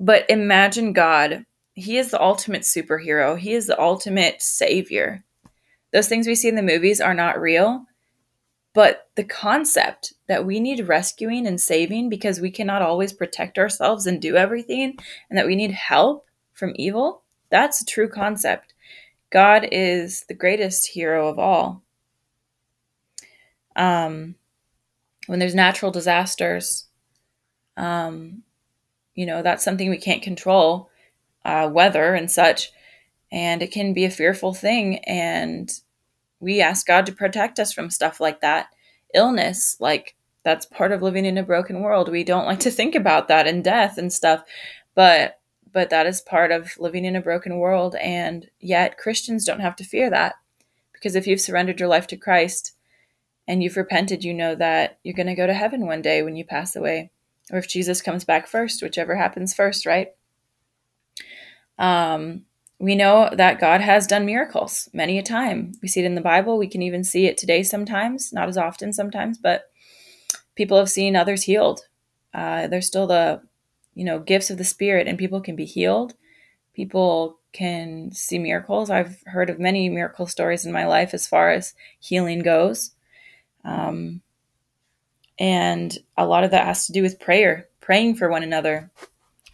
But 0.00 0.28
imagine 0.28 0.92
God. 0.92 1.46
He 1.74 1.96
is 1.96 2.10
the 2.10 2.20
ultimate 2.20 2.62
superhero. 2.62 3.38
He 3.38 3.52
is 3.54 3.68
the 3.68 3.80
ultimate 3.80 4.42
savior. 4.42 5.22
Those 5.92 6.08
things 6.08 6.26
we 6.26 6.34
see 6.34 6.48
in 6.48 6.56
the 6.56 6.62
movies 6.62 7.00
are 7.00 7.14
not 7.14 7.40
real, 7.40 7.84
but 8.74 9.08
the 9.14 9.24
concept 9.24 10.12
that 10.26 10.44
we 10.44 10.58
need 10.58 10.88
rescuing 10.88 11.46
and 11.46 11.60
saving 11.60 12.08
because 12.08 12.40
we 12.40 12.50
cannot 12.50 12.82
always 12.82 13.12
protect 13.12 13.58
ourselves 13.58 14.06
and 14.06 14.20
do 14.20 14.36
everything 14.36 14.98
and 15.30 15.38
that 15.38 15.46
we 15.46 15.54
need 15.54 15.70
help 15.70 16.26
from 16.52 16.72
evil, 16.74 17.22
that's 17.48 17.80
a 17.80 17.86
true 17.86 18.08
concept. 18.08 18.74
God 19.36 19.68
is 19.70 20.24
the 20.28 20.34
greatest 20.34 20.86
hero 20.86 21.28
of 21.28 21.38
all. 21.38 21.82
Um, 23.76 24.36
when 25.26 25.40
there's 25.40 25.54
natural 25.54 25.90
disasters, 25.90 26.86
um, 27.76 28.44
you 29.14 29.26
know, 29.26 29.42
that's 29.42 29.62
something 29.62 29.90
we 29.90 29.98
can't 29.98 30.22
control, 30.22 30.88
uh, 31.44 31.68
weather 31.70 32.14
and 32.14 32.30
such. 32.30 32.72
And 33.30 33.60
it 33.60 33.72
can 33.72 33.92
be 33.92 34.06
a 34.06 34.10
fearful 34.10 34.54
thing. 34.54 35.00
And 35.04 35.70
we 36.40 36.62
ask 36.62 36.86
God 36.86 37.04
to 37.04 37.12
protect 37.12 37.60
us 37.60 37.74
from 37.74 37.90
stuff 37.90 38.20
like 38.20 38.40
that. 38.40 38.68
Illness, 39.12 39.76
like 39.78 40.16
that's 40.44 40.64
part 40.64 40.92
of 40.92 41.02
living 41.02 41.26
in 41.26 41.36
a 41.36 41.42
broken 41.42 41.80
world. 41.82 42.08
We 42.08 42.24
don't 42.24 42.46
like 42.46 42.60
to 42.60 42.70
think 42.70 42.94
about 42.94 43.28
that 43.28 43.46
and 43.46 43.62
death 43.62 43.98
and 43.98 44.10
stuff, 44.10 44.44
but 44.94 45.38
but 45.76 45.90
that 45.90 46.06
is 46.06 46.22
part 46.22 46.50
of 46.50 46.74
living 46.78 47.04
in 47.04 47.14
a 47.16 47.20
broken 47.20 47.58
world 47.58 47.96
and 47.96 48.48
yet 48.58 48.96
Christians 48.96 49.44
don't 49.44 49.60
have 49.60 49.76
to 49.76 49.84
fear 49.84 50.08
that 50.08 50.36
because 50.94 51.14
if 51.14 51.26
you've 51.26 51.38
surrendered 51.38 51.78
your 51.78 51.88
life 51.90 52.06
to 52.06 52.16
Christ 52.16 52.72
and 53.46 53.62
you've 53.62 53.76
repented, 53.76 54.24
you 54.24 54.32
know 54.32 54.54
that 54.54 54.98
you're 55.02 55.12
going 55.12 55.26
to 55.26 55.34
go 55.34 55.46
to 55.46 55.52
heaven 55.52 55.84
one 55.84 56.00
day 56.00 56.22
when 56.22 56.34
you 56.34 56.46
pass 56.46 56.76
away 56.76 57.10
or 57.52 57.58
if 57.58 57.68
Jesus 57.68 58.00
comes 58.00 58.24
back 58.24 58.46
first, 58.48 58.82
whichever 58.82 59.16
happens 59.16 59.52
first, 59.52 59.84
right? 59.84 60.14
Um 61.78 62.46
we 62.78 62.94
know 62.94 63.28
that 63.34 63.60
God 63.60 63.82
has 63.82 64.06
done 64.06 64.24
miracles 64.24 64.88
many 64.94 65.18
a 65.18 65.22
time. 65.22 65.72
We 65.82 65.88
see 65.88 66.00
it 66.00 66.06
in 66.06 66.14
the 66.14 66.22
Bible. 66.22 66.56
We 66.56 66.68
can 66.68 66.80
even 66.80 67.04
see 67.04 67.26
it 67.26 67.36
today 67.36 67.62
sometimes, 67.62 68.32
not 68.32 68.48
as 68.48 68.56
often 68.56 68.94
sometimes, 68.94 69.36
but 69.36 69.64
people 70.54 70.78
have 70.78 70.88
seen 70.88 71.16
others 71.16 71.42
healed. 71.42 71.82
Uh, 72.32 72.66
there's 72.66 72.86
still 72.86 73.06
the, 73.06 73.42
you 73.96 74.04
know, 74.04 74.20
gifts 74.20 74.50
of 74.50 74.58
the 74.58 74.64
Spirit, 74.64 75.08
and 75.08 75.18
people 75.18 75.40
can 75.40 75.56
be 75.56 75.64
healed. 75.64 76.14
People 76.74 77.38
can 77.52 78.12
see 78.12 78.38
miracles. 78.38 78.90
I've 78.90 79.22
heard 79.24 79.48
of 79.48 79.58
many 79.58 79.88
miracle 79.88 80.26
stories 80.26 80.66
in 80.66 80.72
my 80.72 80.86
life 80.86 81.14
as 81.14 81.26
far 81.26 81.50
as 81.50 81.74
healing 81.98 82.40
goes. 82.40 82.92
Um, 83.64 84.20
and 85.38 85.96
a 86.16 86.26
lot 86.26 86.44
of 86.44 86.50
that 86.50 86.66
has 86.66 86.86
to 86.86 86.92
do 86.92 87.02
with 87.02 87.18
prayer, 87.18 87.68
praying 87.80 88.16
for 88.16 88.28
one 88.28 88.42
another, 88.42 88.90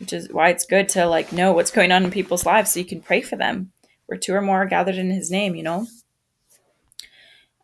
which 0.01 0.13
is 0.13 0.29
why 0.31 0.49
it's 0.49 0.67
good 0.67 0.89
to 0.91 1.07
like 1.07 1.33
know 1.33 1.53
what's 1.53 1.71
going 1.71 1.93
on 1.93 2.05
in 2.05 2.11
people's 2.11 2.45
lives 2.45 2.73
so 2.73 2.81
you 2.81 2.85
can 2.85 3.01
pray 3.01 3.23
for 3.23 3.37
them. 3.37 3.71
Where 4.07 4.19
two 4.19 4.35
or 4.35 4.43
more 4.43 4.63
are 4.63 4.67
gathered 4.67 4.97
in 4.97 5.11
his 5.11 5.31
name, 5.31 5.55
you 5.55 5.63
know. 5.63 5.87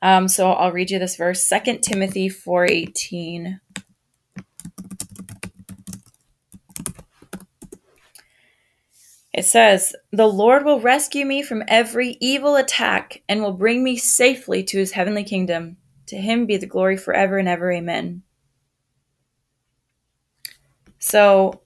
Um, 0.01 0.29
so 0.29 0.53
I'll 0.53 0.71
read 0.71 0.93
you 0.93 1.01
this 1.01 1.17
verse, 1.17 1.43
Second 1.43 1.83
Timothy 1.83 2.29
4:18. 2.29 3.61
It 9.39 9.45
says, 9.45 9.95
The 10.11 10.27
Lord 10.27 10.65
will 10.65 10.81
rescue 10.81 11.25
me 11.25 11.43
from 11.43 11.63
every 11.69 12.17
evil 12.21 12.57
attack 12.57 13.23
and 13.29 13.41
will 13.41 13.53
bring 13.53 13.85
me 13.85 13.97
safely 13.97 14.65
to 14.65 14.79
his 14.79 14.91
heavenly 14.91 15.23
kingdom. 15.23 15.77
To 16.07 16.17
him 16.17 16.45
be 16.45 16.57
the 16.57 16.67
glory 16.67 16.97
forever 16.97 17.39
and 17.39 17.47
ever. 17.47 17.71
Amen. 17.71 18.25
So 20.99 21.61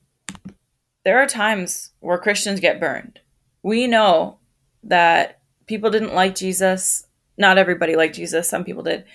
there 1.06 1.18
are 1.22 1.26
times 1.26 1.92
where 2.00 2.18
Christians 2.18 2.60
get 2.60 2.78
burned. 2.78 3.20
We 3.62 3.86
know 3.86 4.36
that 4.84 5.40
people 5.64 5.88
didn't 5.88 6.12
like 6.12 6.34
Jesus. 6.34 7.06
Not 7.38 7.56
everybody 7.56 7.96
liked 7.96 8.16
Jesus, 8.16 8.50
some 8.50 8.64
people 8.64 8.82
did. 8.82 9.06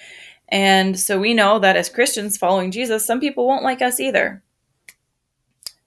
And 0.50 1.00
so 1.00 1.20
we 1.20 1.36
know 1.36 1.60
that 1.60 1.78
as 1.78 1.90
Christians 1.90 2.38
following 2.38 2.72
Jesus, 2.72 3.06
some 3.06 3.20
people 3.20 3.46
won't 3.46 3.64
like 3.64 3.84
us 3.84 4.00
either. 4.00 4.42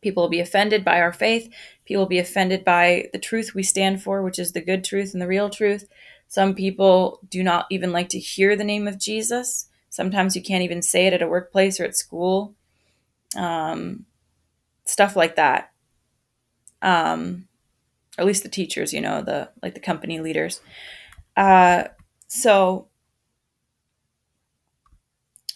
People 0.03 0.23
will 0.23 0.31
be 0.31 0.41
offended 0.41 0.85
by 0.85 1.01
our 1.01 1.13
faith. 1.13 1.53
People 1.91 2.03
will 2.03 2.09
be 2.09 2.19
offended 2.21 2.65
by 2.65 3.09
the 3.13 3.19
truth 3.19 3.55
we 3.55 3.63
stand 3.63 4.03
for, 4.03 4.23
which 4.23 4.39
is 4.39 4.53
the 4.53 4.61
good 4.61 4.85
truth 4.85 5.13
and 5.13 5.21
the 5.21 5.27
real 5.27 5.51
truth. 5.51 5.89
Some 6.29 6.55
people 6.55 7.21
do 7.29 7.43
not 7.43 7.67
even 7.71 7.93
like 7.93 8.09
to 8.11 8.19
hear 8.19 8.55
the 8.55 8.65
name 8.65 8.87
of 8.87 8.99
Jesus. 8.99 9.67
Sometimes 9.89 10.37
you 10.37 10.43
can't 10.43 10.63
even 10.63 10.83
say 10.83 11.07
it 11.07 11.13
at 11.13 11.23
a 11.23 11.27
workplace 11.27 11.81
or 11.81 11.85
at 11.85 11.97
school. 11.97 12.55
Um, 13.37 14.07
stuff 14.85 15.17
like 15.17 15.37
that 15.37 15.71
um, 16.83 17.49
at 18.19 18.27
least 18.27 18.43
the 18.43 18.49
teachers, 18.49 18.93
you 18.93 19.01
know, 19.01 19.23
the 19.23 19.51
like 19.63 19.75
the 19.75 19.81
company 19.81 20.21
leaders. 20.21 20.61
Uh, 21.37 21.85
so 22.29 22.89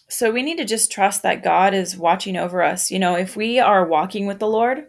so 0.07 0.31
we 0.31 0.43
need 0.43 0.57
to 0.57 0.65
just 0.65 0.91
trust 0.91 1.23
that 1.23 1.43
God 1.43 1.73
is 1.73 1.97
watching 1.97 2.37
over 2.37 2.61
us. 2.61 2.91
You 2.91 2.99
know, 2.99 3.15
if 3.15 3.35
we 3.35 3.59
are 3.59 3.85
walking 3.85 4.27
with 4.27 4.39
the 4.39 4.47
Lord 4.47 4.87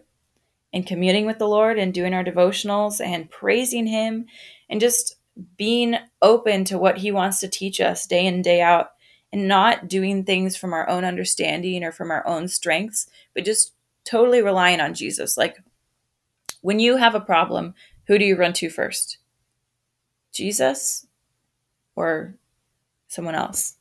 and 0.77 0.85
communing 0.85 1.25
with 1.25 1.39
the 1.39 1.47
Lord 1.47 1.79
and 1.79 1.91
doing 1.91 2.13
our 2.13 2.23
devotionals 2.23 3.03
and 3.03 3.31
praising 3.31 3.87
Him 3.87 4.27
and 4.69 4.79
just 4.79 5.15
being 5.57 5.95
open 6.21 6.65
to 6.65 6.77
what 6.77 6.99
He 6.99 7.11
wants 7.11 7.39
to 7.39 7.47
teach 7.47 7.81
us 7.81 8.05
day 8.05 8.27
in, 8.27 8.43
day 8.43 8.61
out, 8.61 8.91
and 9.33 9.47
not 9.47 9.87
doing 9.87 10.23
things 10.23 10.55
from 10.55 10.73
our 10.73 10.87
own 10.87 11.03
understanding 11.03 11.83
or 11.83 11.91
from 11.91 12.11
our 12.11 12.25
own 12.27 12.47
strengths, 12.47 13.07
but 13.33 13.43
just 13.43 13.73
totally 14.05 14.39
relying 14.43 14.79
on 14.79 14.93
Jesus. 14.93 15.35
Like 15.35 15.57
when 16.61 16.79
you 16.79 16.97
have 16.97 17.15
a 17.15 17.19
problem, 17.19 17.73
who 18.05 18.19
do 18.19 18.25
you 18.25 18.37
run 18.37 18.53
to 18.53 18.69
first? 18.69 19.17
Jesus 20.31 21.07
or 21.95 22.35
someone 23.07 23.33
else? 23.33 23.77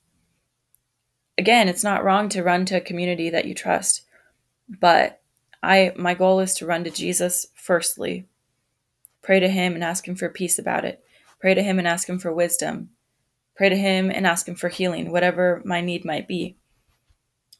Again, 1.36 1.68
it's 1.68 1.84
not 1.84 2.04
wrong 2.04 2.30
to 2.30 2.42
run 2.42 2.64
to 2.64 2.78
a 2.78 2.80
community 2.80 3.28
that 3.28 3.44
you 3.44 3.52
trust, 3.52 4.00
but 4.66 5.20
I 5.66 5.92
my 5.96 6.14
goal 6.14 6.40
is 6.40 6.54
to 6.54 6.66
run 6.66 6.84
to 6.84 6.90
Jesus 6.90 7.46
firstly. 7.54 8.26
Pray 9.22 9.40
to 9.40 9.48
him 9.48 9.74
and 9.74 9.82
ask 9.82 10.06
him 10.06 10.14
for 10.14 10.28
peace 10.28 10.58
about 10.58 10.84
it. 10.84 11.02
Pray 11.40 11.54
to 11.54 11.62
him 11.62 11.78
and 11.78 11.88
ask 11.88 12.08
him 12.08 12.18
for 12.18 12.32
wisdom. 12.32 12.90
Pray 13.56 13.68
to 13.68 13.76
him 13.76 14.10
and 14.10 14.26
ask 14.26 14.46
him 14.46 14.54
for 14.54 14.68
healing, 14.68 15.10
whatever 15.10 15.62
my 15.64 15.80
need 15.80 16.04
might 16.04 16.28
be. 16.28 16.56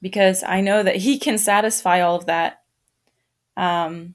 Because 0.00 0.44
I 0.44 0.60
know 0.60 0.82
that 0.82 0.96
he 0.96 1.18
can 1.18 1.38
satisfy 1.38 2.00
all 2.00 2.16
of 2.16 2.26
that. 2.26 2.62
Um, 3.56 4.14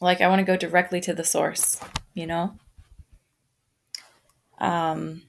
like 0.00 0.20
I 0.20 0.28
want 0.28 0.40
to 0.40 0.44
go 0.44 0.56
directly 0.56 1.00
to 1.02 1.14
the 1.14 1.24
source, 1.24 1.80
you 2.12 2.26
know? 2.26 2.56
Um, 4.58 5.22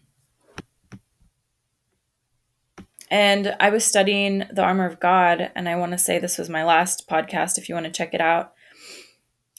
and 3.12 3.58
I 3.60 3.70
was 3.70 3.84
studying 3.84 4.46
the 4.52 4.64
armor 4.64 4.86
of 4.86 5.02
God, 5.02 5.52
and 5.54 5.68
I 5.68 5.76
want 5.76 5.92
to 5.92 5.98
say 5.98 6.18
this 6.18 6.38
was 6.38 6.50
my 6.50 6.64
last 6.64 7.10
podcast 7.10 7.58
if 7.58 7.68
you 7.68 7.76
want 7.76 7.86
to 7.86 7.92
check 7.92 8.14
it 8.14 8.22
out. 8.22 8.54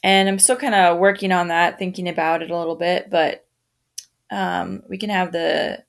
And 0.03 0.27
I'm 0.27 0.39
still 0.39 0.57
kind 0.57 0.75
of 0.75 0.99
working 0.99 1.31
on 1.31 1.49
that, 1.49 1.79
thinking 1.79 2.09
about 2.09 2.43
it 2.43 2.51
a 2.51 2.57
little 2.57 2.75
bit, 2.75 3.11
but 3.11 3.47
um, 4.31 4.83
we 4.89 4.97
can 4.97 5.11
have 5.11 5.33
the 5.33 5.85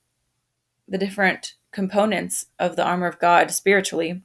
the 0.89 0.97
different 0.97 1.55
components 1.71 2.47
of 2.59 2.75
the 2.75 2.83
armor 2.83 3.07
of 3.07 3.17
God 3.17 3.49
spiritually 3.49 4.21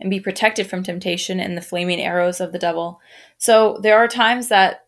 and 0.00 0.10
be 0.10 0.18
protected 0.18 0.66
from 0.66 0.82
temptation 0.82 1.38
and 1.38 1.56
the 1.56 1.62
flaming 1.62 2.00
arrows 2.00 2.40
of 2.40 2.50
the 2.50 2.58
devil. 2.58 3.00
So 3.38 3.78
there 3.80 3.96
are 3.96 4.08
times 4.08 4.48
that 4.48 4.86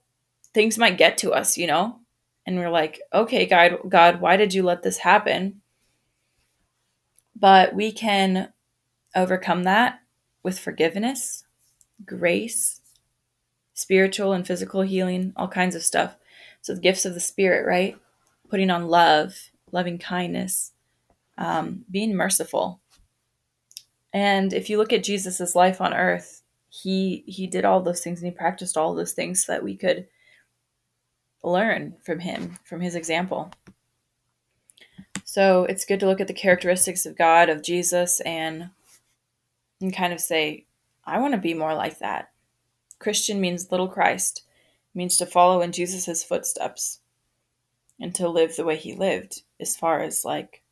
things 0.53 0.77
might 0.77 0.99
get 0.99 1.17
to 1.19 1.33
us, 1.33 1.57
you 1.57 1.69
know, 1.69 2.01
and 2.45 2.59
we're 2.59 2.69
like, 2.69 3.01
okay, 3.13 3.47
God, 3.47 3.79
God, 3.89 4.21
why 4.21 4.37
did 4.37 4.53
you 4.53 4.65
let 4.65 4.83
this 4.83 4.99
happen? 4.99 5.63
But 7.37 7.75
we 7.75 7.93
can 7.93 8.53
overcome 9.15 9.65
that 9.65 10.01
with 10.43 10.59
forgiveness, 10.59 11.45
grace, 12.05 12.81
spiritual 13.75 14.33
and 14.33 14.47
physical 14.47 14.83
healing, 14.83 15.33
all 15.37 15.49
kinds 15.49 15.75
of 15.75 15.83
stuff. 15.83 16.17
So 16.63 16.75
the 16.75 16.81
gifts 16.81 17.05
of 17.05 17.15
the 17.15 17.21
Spirit, 17.21 17.67
right? 17.67 17.99
Putting 18.49 18.71
on 18.71 18.89
love, 18.89 19.51
loving 19.73 19.99
kindness, 19.99 20.73
um, 21.37 21.85
being 21.91 22.15
merciful, 22.15 22.81
and 24.15 24.53
if 24.53 24.71
you 24.71 24.79
look 24.79 24.93
at 24.93 25.03
Jesus's 25.03 25.57
life 25.57 25.81
on 25.81 25.93
earth, 25.93 26.43
he 26.71 27.25
he 27.27 27.49
did 27.49 27.65
all 27.65 27.81
those 27.81 28.01
things 28.01 28.23
and 28.23 28.31
he 28.31 28.37
practiced 28.37 28.77
all 28.77 28.95
those 28.95 29.13
things 29.13 29.45
so 29.45 29.53
that 29.53 29.65
we 29.65 29.77
could 29.77 30.07
learn 31.43 31.97
from 32.05 32.21
him, 32.21 32.57
from 32.65 32.81
his 32.81 32.95
example. 32.95 33.51
So 35.25 35.65
it's 35.65 35.87
good 35.87 36.01
to 36.01 36.07
look 36.07 36.21
at 36.21 36.29
the 36.29 36.35
characteristics 36.35 37.07
of 37.07 37.17
God, 37.17 37.49
of 37.49 37.63
Jesus, 37.63 38.21
and 38.21 38.71
and 39.81 39.95
kind 39.95 40.13
of 40.13 40.21
say, 40.21 40.67
I 41.05 41.19
want 41.19 41.35
to 41.35 41.41
be 41.41 41.55
more 41.55 41.75
like 41.75 41.99
that. 41.99 42.31
Christian 42.99 43.41
means 43.41 43.71
little 43.71 43.89
Christ, 43.89 44.43
means 44.95 45.17
to 45.19 45.27
follow 45.27 45.61
in 45.61 45.73
Jesus's 45.73 46.23
footsteps 46.23 47.01
and 48.01 48.15
to 48.15 48.29
live 48.29 48.55
the 48.55 48.65
way 48.65 48.77
he 48.77 48.95
lived, 48.95 49.43
as 49.61 49.77
far 49.77 50.03
as 50.03 50.25
like 50.25 50.63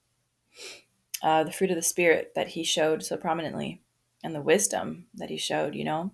uh, 1.22 1.44
the 1.44 1.52
fruit 1.52 1.70
of 1.70 1.76
the 1.76 1.82
Spirit 1.82 2.32
that 2.34 2.48
he 2.48 2.62
showed 2.62 3.02
so 3.02 3.16
prominently 3.16 3.80
and 4.22 4.34
the 4.34 4.40
wisdom 4.40 5.06
that 5.14 5.30
he 5.30 5.36
showed, 5.36 5.74
you 5.74 5.84
know? 5.84 6.12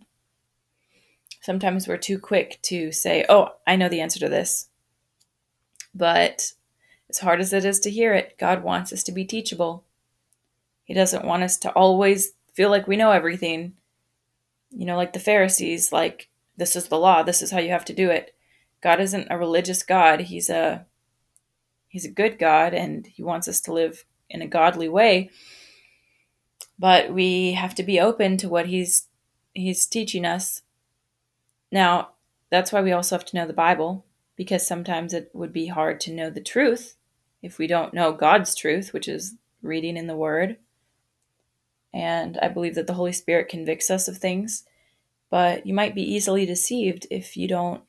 Sometimes 1.41 1.87
we're 1.87 1.97
too 1.99 2.19
quick 2.19 2.59
to 2.63 2.91
say, 2.93 3.25
oh, 3.29 3.51
I 3.67 3.77
know 3.77 3.89
the 3.89 4.01
answer 4.01 4.19
to 4.21 4.29
this. 4.29 4.69
But 5.95 6.53
as 7.11 7.19
hard 7.19 7.41
as 7.41 7.53
it 7.53 7.65
is 7.65 7.81
to 7.81 7.91
hear 7.91 8.15
it, 8.15 8.37
God 8.39 8.63
wants 8.63 8.93
us 8.93 9.03
to 9.05 9.13
be 9.13 9.25
teachable. 9.25 9.85
He 10.85 10.95
doesn't 10.95 11.25
want 11.25 11.43
us 11.43 11.57
to 11.59 11.71
always 11.73 12.33
feel 12.53 12.71
like 12.71 12.87
we 12.87 12.97
know 12.97 13.13
everything. 13.13 13.75
You 14.71 14.87
know, 14.87 14.97
like 14.97 15.13
the 15.13 15.21
Pharisees, 15.21 15.93
like, 15.93 16.29
this 16.57 16.77
is 16.77 16.89
the 16.89 16.99
law, 16.99 17.23
this 17.23 17.41
is 17.41 17.51
how 17.51 17.59
you 17.59 17.71
have 17.71 17.85
to 17.87 17.95
do 17.95 18.11
it. 18.11 18.35
God 18.81 19.01
isn't 19.01 19.29
a 19.31 19.39
religious 19.39 19.83
God. 19.83 20.21
He's 20.23 20.51
a 20.51 20.87
He's 21.89 22.05
a 22.05 22.11
good 22.11 22.39
God 22.39 22.75
and 22.75 23.07
he 23.07 23.23
wants 23.23 23.49
us 23.49 23.61
to 23.63 23.73
live 23.73 24.05
in 24.29 24.43
a 24.43 24.47
godly 24.47 24.89
way. 24.89 25.31
But 26.79 27.13
we 27.13 27.53
have 27.53 27.75
to 27.77 27.83
be 27.83 27.99
open 27.99 28.37
to 28.37 28.49
what 28.49 28.67
he's 28.67 29.09
he's 29.55 29.87
teaching 29.87 30.25
us. 30.25 30.63
Now, 31.73 32.11
that's 32.51 32.71
why 32.71 32.83
we 32.83 32.93
also 32.93 33.17
have 33.17 33.25
to 33.27 33.37
know 33.37 33.47
the 33.47 33.53
Bible 33.53 34.05
because 34.37 34.67
sometimes 34.67 35.13
it 35.13 35.31
would 35.33 35.53
be 35.53 35.67
hard 35.67 35.99
to 36.01 36.13
know 36.13 36.31
the 36.31 36.41
truth 36.41 36.95
if 37.43 37.59
we 37.59 37.67
don't 37.67 37.95
know 37.95 38.13
God's 38.13 38.55
truth, 38.55 38.93
which 38.93 39.09
is 39.09 39.35
reading 39.63 39.97
in 39.97 40.07
the 40.07 40.17
word. 40.17 40.57
And 41.93 42.39
I 42.43 42.49
believe 42.49 42.75
that 42.75 42.87
the 42.87 42.95
Holy 42.95 43.13
Spirit 43.13 43.49
convicts 43.49 43.91
us 43.91 44.09
of 44.09 44.19
things, 44.19 44.65
but 45.31 45.67
you 45.67 45.75
might 45.75 45.95
be 45.95 46.03
easily 46.03 46.47
deceived 46.47 47.07
if 47.11 47.37
you 47.37 47.49
don't 47.49 47.83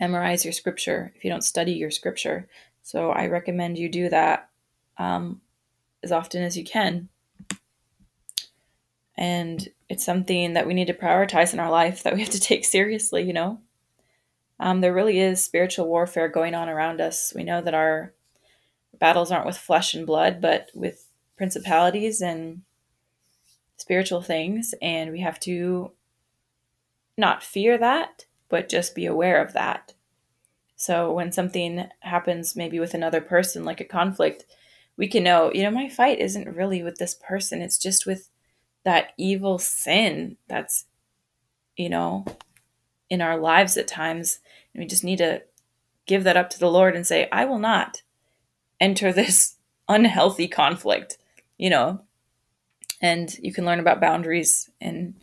memorize 0.00 0.44
your 0.44 0.52
scripture, 0.52 1.12
if 1.14 1.24
you 1.24 1.30
don't 1.30 1.44
study 1.44 1.72
your 1.72 1.90
scripture. 1.90 2.48
So 2.82 3.10
I 3.10 3.26
recommend 3.26 3.78
you 3.78 3.88
do 3.88 4.08
that 4.08 4.48
um, 4.98 5.40
as 6.02 6.12
often 6.12 6.42
as 6.42 6.56
you 6.56 6.64
can. 6.64 7.08
And 9.16 9.68
it's 9.88 10.04
something 10.04 10.54
that 10.54 10.66
we 10.66 10.74
need 10.74 10.86
to 10.86 10.94
prioritize 10.94 11.52
in 11.52 11.60
our 11.60 11.70
life 11.70 12.02
that 12.02 12.14
we 12.14 12.20
have 12.20 12.30
to 12.30 12.40
take 12.40 12.64
seriously, 12.76 13.22
you 13.22 13.32
know? 13.32 13.60
Um, 14.62 14.80
there 14.80 14.94
really 14.94 15.18
is 15.18 15.44
spiritual 15.44 15.88
warfare 15.88 16.28
going 16.28 16.54
on 16.54 16.68
around 16.68 17.00
us. 17.00 17.32
We 17.34 17.42
know 17.42 17.60
that 17.60 17.74
our 17.74 18.14
battles 19.00 19.32
aren't 19.32 19.44
with 19.44 19.58
flesh 19.58 19.92
and 19.92 20.06
blood, 20.06 20.40
but 20.40 20.68
with 20.72 21.08
principalities 21.36 22.22
and 22.22 22.62
spiritual 23.76 24.22
things. 24.22 24.72
And 24.80 25.10
we 25.10 25.18
have 25.18 25.40
to 25.40 25.90
not 27.18 27.42
fear 27.42 27.76
that, 27.76 28.26
but 28.48 28.68
just 28.68 28.94
be 28.94 29.04
aware 29.04 29.44
of 29.44 29.52
that. 29.54 29.94
So 30.76 31.12
when 31.12 31.32
something 31.32 31.88
happens, 31.98 32.54
maybe 32.54 32.78
with 32.78 32.94
another 32.94 33.20
person, 33.20 33.64
like 33.64 33.80
a 33.80 33.84
conflict, 33.84 34.44
we 34.96 35.08
can 35.08 35.24
know, 35.24 35.52
you 35.52 35.64
know, 35.64 35.72
my 35.72 35.88
fight 35.88 36.20
isn't 36.20 36.54
really 36.54 36.84
with 36.84 36.98
this 36.98 37.14
person. 37.14 37.62
It's 37.62 37.78
just 37.78 38.06
with 38.06 38.30
that 38.84 39.12
evil 39.18 39.58
sin 39.58 40.36
that's, 40.46 40.84
you 41.76 41.88
know, 41.88 42.24
in 43.12 43.20
our 43.20 43.36
lives 43.36 43.76
at 43.76 43.86
times. 43.86 44.38
And 44.72 44.82
we 44.82 44.86
just 44.86 45.04
need 45.04 45.18
to 45.18 45.42
give 46.06 46.24
that 46.24 46.38
up 46.38 46.48
to 46.48 46.58
the 46.58 46.70
Lord 46.70 46.96
and 46.96 47.06
say, 47.06 47.28
I 47.30 47.44
will 47.44 47.58
not 47.58 48.00
enter 48.80 49.12
this 49.12 49.56
unhealthy 49.86 50.48
conflict, 50.48 51.18
you 51.58 51.68
know. 51.68 52.00
And 53.02 53.36
you 53.42 53.52
can 53.52 53.66
learn 53.66 53.80
about 53.80 54.00
boundaries 54.00 54.70
and 54.80 55.14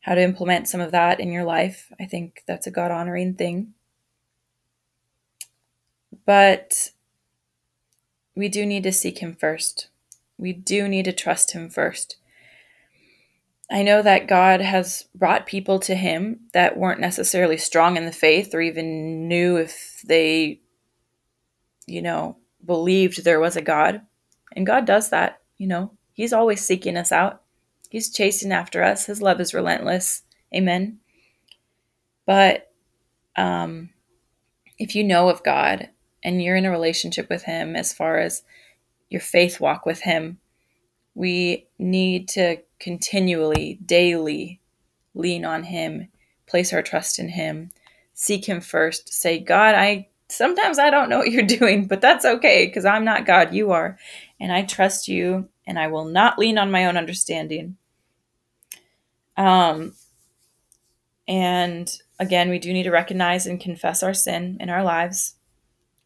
how 0.00 0.14
to 0.14 0.22
implement 0.22 0.66
some 0.66 0.80
of 0.80 0.92
that 0.92 1.20
in 1.20 1.30
your 1.30 1.44
life. 1.44 1.92
I 2.00 2.06
think 2.06 2.42
that's 2.46 2.66
a 2.66 2.70
God 2.70 2.90
honoring 2.90 3.34
thing. 3.34 3.74
But 6.24 6.92
we 8.34 8.48
do 8.48 8.64
need 8.64 8.84
to 8.84 8.92
seek 8.92 9.18
Him 9.18 9.34
first. 9.34 9.88
We 10.38 10.54
do 10.54 10.88
need 10.88 11.04
to 11.04 11.12
trust 11.12 11.50
Him 11.50 11.68
first. 11.68 12.16
I 13.70 13.82
know 13.82 14.02
that 14.02 14.26
God 14.26 14.60
has 14.60 15.04
brought 15.14 15.46
people 15.46 15.78
to 15.80 15.94
Him 15.94 16.40
that 16.52 16.76
weren't 16.76 17.00
necessarily 17.00 17.56
strong 17.56 17.96
in 17.96 18.04
the 18.04 18.12
faith 18.12 18.52
or 18.52 18.60
even 18.60 19.28
knew 19.28 19.56
if 19.56 20.02
they, 20.06 20.60
you 21.86 22.02
know, 22.02 22.36
believed 22.64 23.24
there 23.24 23.38
was 23.38 23.56
a 23.56 23.62
God. 23.62 24.00
And 24.56 24.66
God 24.66 24.86
does 24.86 25.10
that, 25.10 25.40
you 25.56 25.68
know. 25.68 25.92
He's 26.12 26.32
always 26.32 26.60
seeking 26.60 26.96
us 26.96 27.12
out, 27.12 27.42
He's 27.90 28.10
chasing 28.10 28.52
after 28.52 28.82
us. 28.82 29.06
His 29.06 29.22
love 29.22 29.40
is 29.40 29.54
relentless. 29.54 30.22
Amen. 30.54 30.98
But 32.26 32.70
um, 33.36 33.90
if 34.78 34.94
you 34.94 35.04
know 35.04 35.28
of 35.28 35.42
God 35.42 35.90
and 36.22 36.42
you're 36.42 36.56
in 36.56 36.66
a 36.66 36.70
relationship 36.70 37.28
with 37.30 37.44
Him 37.44 37.76
as 37.76 37.92
far 37.92 38.18
as 38.18 38.42
your 39.08 39.20
faith 39.20 39.60
walk 39.60 39.86
with 39.86 40.02
Him, 40.02 40.38
we 41.14 41.68
need 41.78 42.28
to 42.30 42.58
continually, 42.80 43.78
daily 43.84 44.60
lean 45.14 45.44
on 45.44 45.64
Him, 45.64 46.08
place 46.46 46.72
our 46.72 46.82
trust 46.82 47.18
in 47.18 47.28
Him, 47.28 47.70
seek 48.14 48.48
Him 48.48 48.60
first, 48.60 49.12
say, 49.12 49.38
God, 49.38 49.74
I 49.74 50.08
sometimes 50.28 50.78
I 50.78 50.90
don't 50.90 51.08
know 51.08 51.18
what 51.18 51.30
you're 51.30 51.42
doing, 51.58 51.86
but 51.86 52.00
that's 52.00 52.24
okay 52.24 52.66
because 52.66 52.84
I'm 52.84 53.04
not 53.04 53.26
God, 53.26 53.54
you 53.54 53.70
are. 53.70 53.98
And 54.40 54.50
I 54.50 54.62
trust 54.62 55.06
you 55.06 55.48
and 55.66 55.78
I 55.78 55.86
will 55.88 56.04
not 56.04 56.38
lean 56.38 56.58
on 56.58 56.70
my 56.70 56.86
own 56.86 56.96
understanding. 56.96 57.76
Um, 59.36 59.94
and 61.28 61.96
again, 62.18 62.50
we 62.50 62.58
do 62.58 62.72
need 62.72 62.82
to 62.84 62.90
recognize 62.90 63.46
and 63.46 63.60
confess 63.60 64.02
our 64.02 64.14
sin 64.14 64.56
in 64.60 64.68
our 64.68 64.82
lives. 64.82 65.36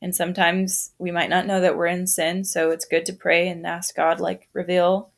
And 0.03 0.15
sometimes 0.15 0.91
we 0.99 1.11
might 1.11 1.31
not 1.31 1.47
know 1.47 1.63
that 1.63 1.77
we're 1.77 1.87
in 1.87 2.07
sin, 2.07 2.45
so 2.45 2.71
it's 2.71 2.85
good 2.85 3.07
to 3.07 3.15
pray 3.15 3.49
and 3.49 3.67
ask 3.67 3.97
God, 3.97 4.21
like, 4.21 4.49
reveal 4.53 5.11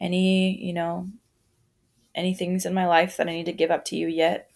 any, 0.00 0.56
you 0.64 0.72
know, 0.72 1.08
any 2.14 2.34
things 2.34 2.66
in 2.66 2.74
my 2.74 2.86
life 2.86 3.16
that 3.16 3.28
I 3.28 3.32
need 3.32 3.46
to 3.46 3.52
give 3.52 3.70
up 3.70 3.84
to 3.86 3.96
you 3.96 4.08
yet. 4.08 4.50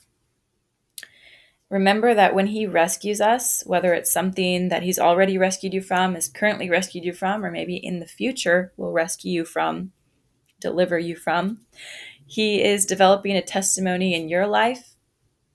Remember 1.70 2.12
that 2.12 2.34
when 2.34 2.48
He 2.48 2.66
rescues 2.66 3.20
us, 3.20 3.62
whether 3.64 3.94
it's 3.94 4.12
something 4.12 4.68
that 4.68 4.82
He's 4.82 4.98
already 4.98 5.38
rescued 5.38 5.72
you 5.72 5.80
from, 5.80 6.14
is 6.14 6.28
currently 6.28 6.68
rescued 6.68 7.04
you 7.04 7.14
from, 7.14 7.44
or 7.44 7.50
maybe 7.50 7.76
in 7.76 7.98
the 7.98 8.06
future 8.06 8.72
will 8.76 8.92
rescue 8.92 9.32
you 9.32 9.44
from, 9.46 9.92
deliver 10.60 10.98
you 10.98 11.16
from, 11.16 11.60
He 12.26 12.62
is 12.62 12.84
developing 12.84 13.36
a 13.36 13.42
testimony 13.42 14.14
in 14.14 14.28
your 14.28 14.46
life 14.46 14.96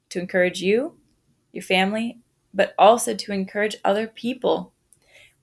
to 0.10 0.20
encourage 0.20 0.62
you, 0.62 0.98
your 1.52 1.64
family, 1.64 2.20
but 2.54 2.74
also 2.80 3.14
to 3.14 3.32
encourage 3.32 3.76
other 3.86 4.08
people. 4.08 4.74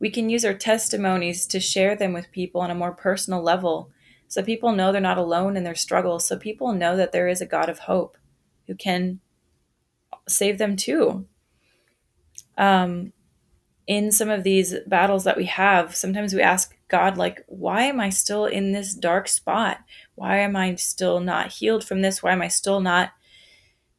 We 0.01 0.11
can 0.11 0.29
use 0.29 0.45
our 0.45 0.55
testimonies 0.55 1.47
to 1.47 1.61
share 1.61 1.95
them 1.95 2.13
with 2.13 2.33
people 2.33 2.61
on 2.61 2.71
a 2.71 2.75
more 2.75 2.93
personal 2.93 3.43
level 3.43 3.91
so 4.35 4.43
people 4.43 4.73
know 4.73 4.91
they're 4.91 5.01
not 5.01 5.17
alone 5.17 5.57
in 5.57 5.63
their 5.63 5.77
struggles, 5.77 6.25
so 6.27 6.37
people 6.37 6.73
know 6.73 6.97
that 6.97 7.13
there 7.13 7.29
is 7.29 7.41
a 7.41 7.47
God 7.47 7.69
of 7.69 7.79
hope 7.79 8.19
who 8.67 8.75
can 8.75 9.21
save 10.27 10.59
them 10.59 10.75
too. 10.75 11.25
Um, 12.59 13.13
in 13.87 14.11
some 14.11 14.31
of 14.31 14.43
these 14.43 14.75
battles 14.89 15.23
that 15.23 15.37
we 15.37 15.45
have, 15.45 15.95
sometimes 15.95 16.35
we 16.35 16.43
ask 16.43 16.77
God, 16.89 17.17
like, 17.17 17.45
why 17.47 17.83
am 17.83 18.01
I 18.01 18.11
still 18.11 18.47
in 18.47 18.73
this 18.73 18.93
dark 18.93 19.29
spot? 19.29 19.79
Why 20.17 20.39
am 20.39 20.57
I 20.57 20.75
still 20.75 21.21
not 21.21 21.53
healed 21.53 21.85
from 21.85 22.03
this? 22.03 22.21
Why 22.21 22.33
am 22.33 22.43
I 22.43 22.49
still 22.49 22.81
not, 22.81 23.13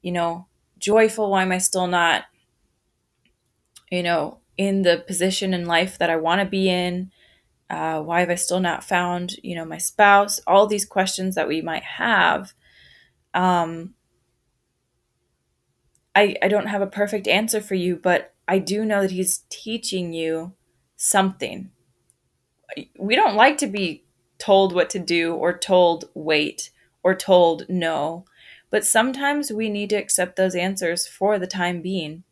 you 0.01 0.11
know, 0.11 0.47
joyful? 0.79 1.31
Why 1.31 1.43
am 1.43 1.53
I 1.53 1.59
still 1.59 1.87
not, 1.87 2.25
you 3.89 4.03
know, 4.03 4.39
in 4.57 4.81
the 4.81 5.01
position 5.07 5.53
in 5.53 5.65
life 5.65 5.97
that 5.97 6.09
I 6.09 6.17
want 6.17 6.41
to 6.41 6.45
be 6.45 6.67
in? 6.67 7.09
Uh, 7.69 7.99
why 8.01 8.19
have 8.19 8.29
I 8.29 8.35
still 8.35 8.59
not 8.59 8.83
found, 8.83 9.37
you 9.41 9.55
know, 9.55 9.65
my 9.65 9.77
spouse? 9.77 10.39
All 10.45 10.67
these 10.67 10.85
questions 10.85 11.35
that 11.35 11.47
we 11.47 11.61
might 11.61 11.83
have. 11.83 12.53
Um, 13.33 13.95
I, 16.15 16.35
I 16.41 16.47
don't 16.47 16.67
have 16.67 16.81
a 16.81 16.87
perfect 16.87 17.27
answer 17.27 17.59
for 17.59 17.75
you, 17.75 17.97
but 17.97 18.33
I 18.47 18.59
do 18.59 18.85
know 18.85 19.01
that 19.01 19.11
he's 19.11 19.43
teaching 19.49 20.13
you 20.13 20.53
something. 20.95 21.71
We 22.97 23.15
don't 23.15 23.35
like 23.35 23.57
to 23.59 23.67
be 23.67 24.03
told 24.37 24.73
what 24.73 24.89
to 24.91 24.99
do 24.99 25.33
or 25.33 25.57
told 25.57 26.09
wait 26.13 26.69
or 27.03 27.15
told 27.15 27.65
no, 27.67 28.25
but 28.69 28.85
sometimes 28.85 29.51
we 29.51 29.69
need 29.69 29.89
to 29.89 29.95
accept 29.95 30.35
those 30.35 30.55
answers 30.55 31.07
for 31.07 31.39
the 31.39 31.47
time 31.47 31.81
being. 31.81 32.23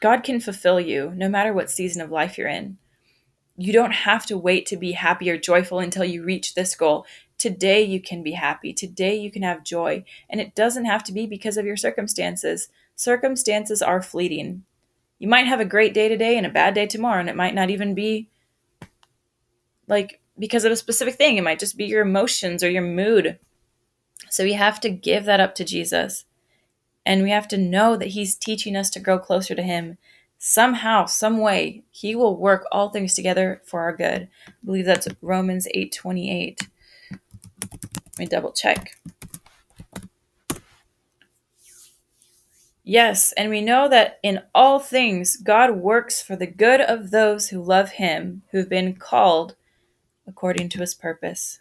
God 0.00 0.22
can 0.24 0.40
fulfill 0.40 0.80
you 0.80 1.12
no 1.14 1.28
matter 1.28 1.52
what 1.52 1.70
season 1.70 2.02
of 2.02 2.10
life 2.10 2.38
you're 2.38 2.48
in 2.48 2.78
you 3.62 3.72
don't 3.72 3.92
have 3.92 4.26
to 4.26 4.36
wait 4.36 4.66
to 4.66 4.76
be 4.76 4.90
happy 4.90 5.30
or 5.30 5.38
joyful 5.38 5.78
until 5.78 6.04
you 6.04 6.24
reach 6.24 6.54
this 6.54 6.74
goal. 6.74 7.06
Today 7.38 7.80
you 7.80 8.00
can 8.00 8.20
be 8.20 8.32
happy. 8.32 8.72
Today 8.72 9.14
you 9.14 9.30
can 9.30 9.42
have 9.42 9.62
joy. 9.62 10.04
And 10.28 10.40
it 10.40 10.56
doesn't 10.56 10.84
have 10.84 11.04
to 11.04 11.12
be 11.12 11.26
because 11.26 11.56
of 11.56 11.64
your 11.64 11.76
circumstances. 11.76 12.68
Circumstances 12.96 13.80
are 13.80 14.02
fleeting. 14.02 14.64
You 15.20 15.28
might 15.28 15.46
have 15.46 15.60
a 15.60 15.64
great 15.64 15.94
day 15.94 16.08
today 16.08 16.36
and 16.36 16.44
a 16.44 16.50
bad 16.50 16.74
day 16.74 16.86
tomorrow, 16.86 17.20
and 17.20 17.28
it 17.28 17.36
might 17.36 17.54
not 17.54 17.70
even 17.70 17.94
be 17.94 18.28
like 19.86 20.20
because 20.36 20.64
of 20.64 20.72
a 20.72 20.76
specific 20.76 21.14
thing. 21.14 21.36
It 21.36 21.44
might 21.44 21.60
just 21.60 21.76
be 21.76 21.84
your 21.84 22.02
emotions 22.02 22.64
or 22.64 22.70
your 22.70 22.82
mood. 22.82 23.38
So 24.28 24.42
we 24.42 24.54
have 24.54 24.80
to 24.80 24.90
give 24.90 25.24
that 25.26 25.38
up 25.38 25.54
to 25.54 25.64
Jesus. 25.64 26.24
And 27.06 27.22
we 27.22 27.30
have 27.30 27.46
to 27.48 27.56
know 27.56 27.96
that 27.96 28.08
He's 28.08 28.34
teaching 28.34 28.74
us 28.74 28.90
to 28.90 29.00
grow 29.00 29.20
closer 29.20 29.54
to 29.54 29.62
Him 29.62 29.98
somehow, 30.44 31.06
some 31.06 31.38
way, 31.38 31.84
he 31.92 32.16
will 32.16 32.36
work 32.36 32.66
all 32.72 32.88
things 32.88 33.14
together 33.14 33.62
for 33.64 33.80
our 33.82 33.96
good. 33.96 34.28
I 34.48 34.52
believe 34.64 34.86
that's 34.86 35.06
Romans 35.20 35.68
8:28. 35.72 36.66
Let 37.12 38.18
me 38.18 38.26
double 38.26 38.50
check. 38.50 38.98
Yes, 42.82 43.30
and 43.36 43.50
we 43.50 43.60
know 43.60 43.88
that 43.88 44.18
in 44.24 44.42
all 44.52 44.80
things 44.80 45.36
God 45.36 45.76
works 45.76 46.20
for 46.20 46.34
the 46.34 46.48
good 46.48 46.80
of 46.80 47.12
those 47.12 47.50
who 47.50 47.62
love 47.62 47.90
him, 47.90 48.42
who've 48.50 48.68
been 48.68 48.96
called 48.96 49.54
according 50.26 50.70
to 50.70 50.80
his 50.80 50.92
purpose. 50.92 51.60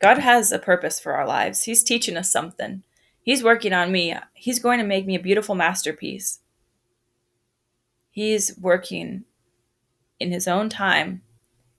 God 0.00 0.16
has 0.16 0.50
a 0.52 0.58
purpose 0.58 0.98
for 0.98 1.12
our 1.12 1.26
lives. 1.26 1.64
He's 1.64 1.84
teaching 1.84 2.16
us 2.16 2.32
something. 2.32 2.82
He's 3.20 3.44
working 3.44 3.74
on 3.74 3.92
me. 3.92 4.16
He's 4.32 4.58
going 4.58 4.78
to 4.78 4.86
make 4.86 5.04
me 5.04 5.16
a 5.16 5.20
beautiful 5.20 5.54
masterpiece. 5.54 6.38
He's 8.18 8.58
working 8.58 9.24
in 10.18 10.32
his 10.32 10.48
own 10.48 10.68
time. 10.68 11.22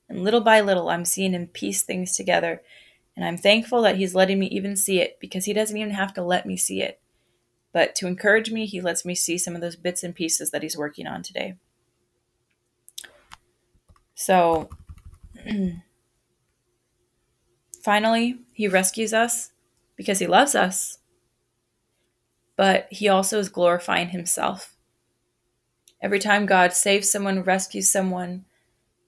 And 0.08 0.24
little 0.24 0.42
by 0.42 0.62
little, 0.62 0.90
I'm 0.90 1.06
seeing 1.06 1.34
him 1.34 1.48
piece 1.48 1.84
things 1.84 2.16
together. 2.16 2.62
And 3.16 3.26
I'm 3.26 3.38
thankful 3.38 3.82
that 3.82 3.98
he's 3.98 4.16
letting 4.16 4.40
me 4.40 4.48
even 4.48 4.76
see 4.76 5.00
it 5.02 5.20
because 5.20 5.46
he 5.46 5.54
doesn't 5.54 5.76
even 5.76 5.92
have 5.92 6.14
to 6.14 6.24
let 6.24 6.46
me 6.46 6.56
see 6.56 6.82
it. 6.82 7.02
But 7.74 7.94
to 7.96 8.08
encourage 8.08 8.52
me, 8.52 8.66
he 8.66 8.80
lets 8.80 9.04
me 9.04 9.16
see 9.16 9.38
some 9.38 9.56
of 9.56 9.62
those 9.62 9.76
bits 9.76 10.04
and 10.04 10.16
pieces 10.16 10.52
that 10.52 10.64
he's 10.64 10.78
working 10.78 11.08
on 11.08 11.24
today. 11.24 11.56
So, 14.16 14.70
Finally, 17.84 18.40
He 18.54 18.68
rescues 18.68 19.14
us 19.14 19.52
because 19.96 20.20
He 20.20 20.28
loves 20.28 20.56
us, 20.56 21.00
but 22.56 22.88
He 22.92 23.08
also 23.08 23.40
is 23.40 23.50
glorifying 23.50 24.10
Himself. 24.10 24.76
Every 26.02 26.20
time 26.20 26.45
God 26.45 26.74
saves 26.74 27.12
someone, 27.12 27.43
rescues 27.43 27.89
someone, 27.89 28.45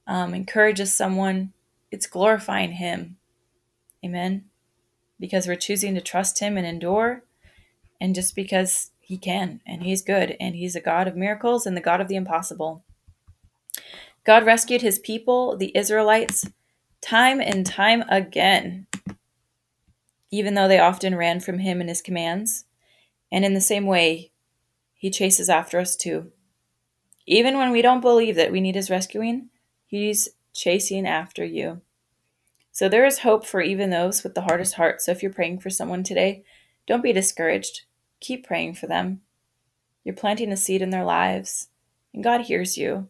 um, 0.06 0.34
encourages 0.34 0.92
someone, 0.92 1.52
it's 1.90 2.06
glorifying 2.06 2.72
Him. 2.72 3.16
Amen. 4.04 4.44
Because 5.18 5.46
we're 5.46 5.56
choosing 5.56 5.94
to 5.94 6.00
trust 6.00 6.40
Him 6.40 6.56
and 6.56 6.66
endure, 6.66 7.22
and 8.00 8.14
just 8.14 8.34
because 8.34 8.90
He 9.00 9.16
can, 9.16 9.60
and 9.66 9.82
He's 9.82 10.02
good, 10.02 10.36
and 10.38 10.54
He's 10.54 10.76
a 10.76 10.80
God 10.80 11.08
of 11.08 11.16
miracles 11.16 11.66
and 11.66 11.76
the 11.76 11.80
God 11.80 12.00
of 12.00 12.08
the 12.08 12.16
impossible. 12.16 12.84
God 14.24 14.44
rescued 14.44 14.82
His 14.82 14.98
people, 14.98 15.56
the 15.56 15.76
Israelites, 15.76 16.46
time 17.00 17.40
and 17.40 17.64
time 17.64 18.04
again, 18.08 18.86
even 20.30 20.54
though 20.54 20.68
they 20.68 20.78
often 20.78 21.14
ran 21.14 21.40
from 21.40 21.58
Him 21.60 21.80
and 21.80 21.88
His 21.88 22.02
commands. 22.02 22.64
And 23.30 23.46
in 23.46 23.54
the 23.54 23.60
same 23.62 23.86
way, 23.86 24.30
He 24.94 25.10
chases 25.10 25.48
after 25.48 25.78
us 25.78 25.96
too. 25.96 26.32
Even 27.26 27.56
when 27.56 27.70
we 27.70 27.82
don't 27.82 28.00
believe 28.00 28.36
that 28.36 28.52
we 28.52 28.60
need 28.60 28.74
His 28.74 28.90
rescuing, 28.90 29.48
He's 29.86 30.28
chasing 30.52 31.06
after 31.06 31.44
you. 31.44 31.80
So 32.72 32.88
there 32.88 33.04
is 33.04 33.18
hope 33.18 33.44
for 33.44 33.60
even 33.60 33.90
those 33.90 34.22
with 34.22 34.34
the 34.34 34.42
hardest 34.42 34.74
heart. 34.74 35.02
So 35.02 35.12
if 35.12 35.22
you're 35.22 35.32
praying 35.32 35.60
for 35.60 35.70
someone 35.70 36.02
today, 36.02 36.44
don't 36.86 37.02
be 37.02 37.12
discouraged. 37.12 37.82
Keep 38.20 38.46
praying 38.46 38.74
for 38.74 38.86
them. 38.86 39.20
You're 40.04 40.14
planting 40.14 40.50
a 40.50 40.56
seed 40.56 40.82
in 40.82 40.90
their 40.90 41.04
lives, 41.04 41.68
and 42.12 42.24
God 42.24 42.42
hears 42.42 42.76
you. 42.76 43.08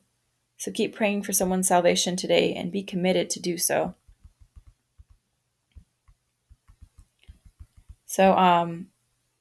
So 0.57 0.71
keep 0.71 0.95
praying 0.95 1.23
for 1.23 1.33
someone's 1.33 1.69
salvation 1.69 2.17
today 2.17 2.55
and 2.55 2.71
be 2.71 2.83
committed 2.83 3.31
to 3.31 3.41
do 3.41 3.57
so. 3.57 3.95
So, 8.05 8.37
um, 8.37 8.89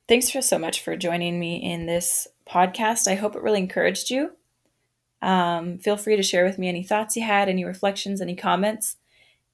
thanks 0.08 0.30
for 0.30 0.42
so 0.42 0.58
much 0.58 0.82
for 0.82 0.96
joining 0.96 1.40
me 1.40 1.58
in 1.58 1.88
this 1.88 2.28
podcast. 2.48 3.08
I 3.08 3.16
hope 3.16 3.36
it 3.36 3.42
really 3.42 3.60
encouraged 3.60 4.10
you. 4.10 4.32
Um, 5.22 5.78
feel 5.78 5.98
free 5.98 6.16
to 6.16 6.24
share 6.24 6.46
with 6.46 6.58
me 6.58 6.68
any 6.68 6.84
thoughts 6.84 7.16
you 7.16 7.24
had, 7.24 7.48
any 7.48 7.64
reflections, 7.64 8.22
any 8.22 8.36
comments. 8.36 8.98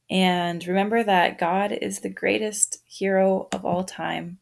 And 0.09 0.65
remember 0.65 1.03
that 1.03 1.37
God 1.37 1.71
is 1.71 1.99
the 1.99 2.09
greatest 2.09 2.81
hero 2.85 3.49
of 3.51 3.65
all 3.65 3.83
time, 3.83 4.39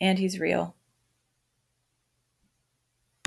and 0.00 0.18
He's 0.18 0.40
real. 0.40 0.74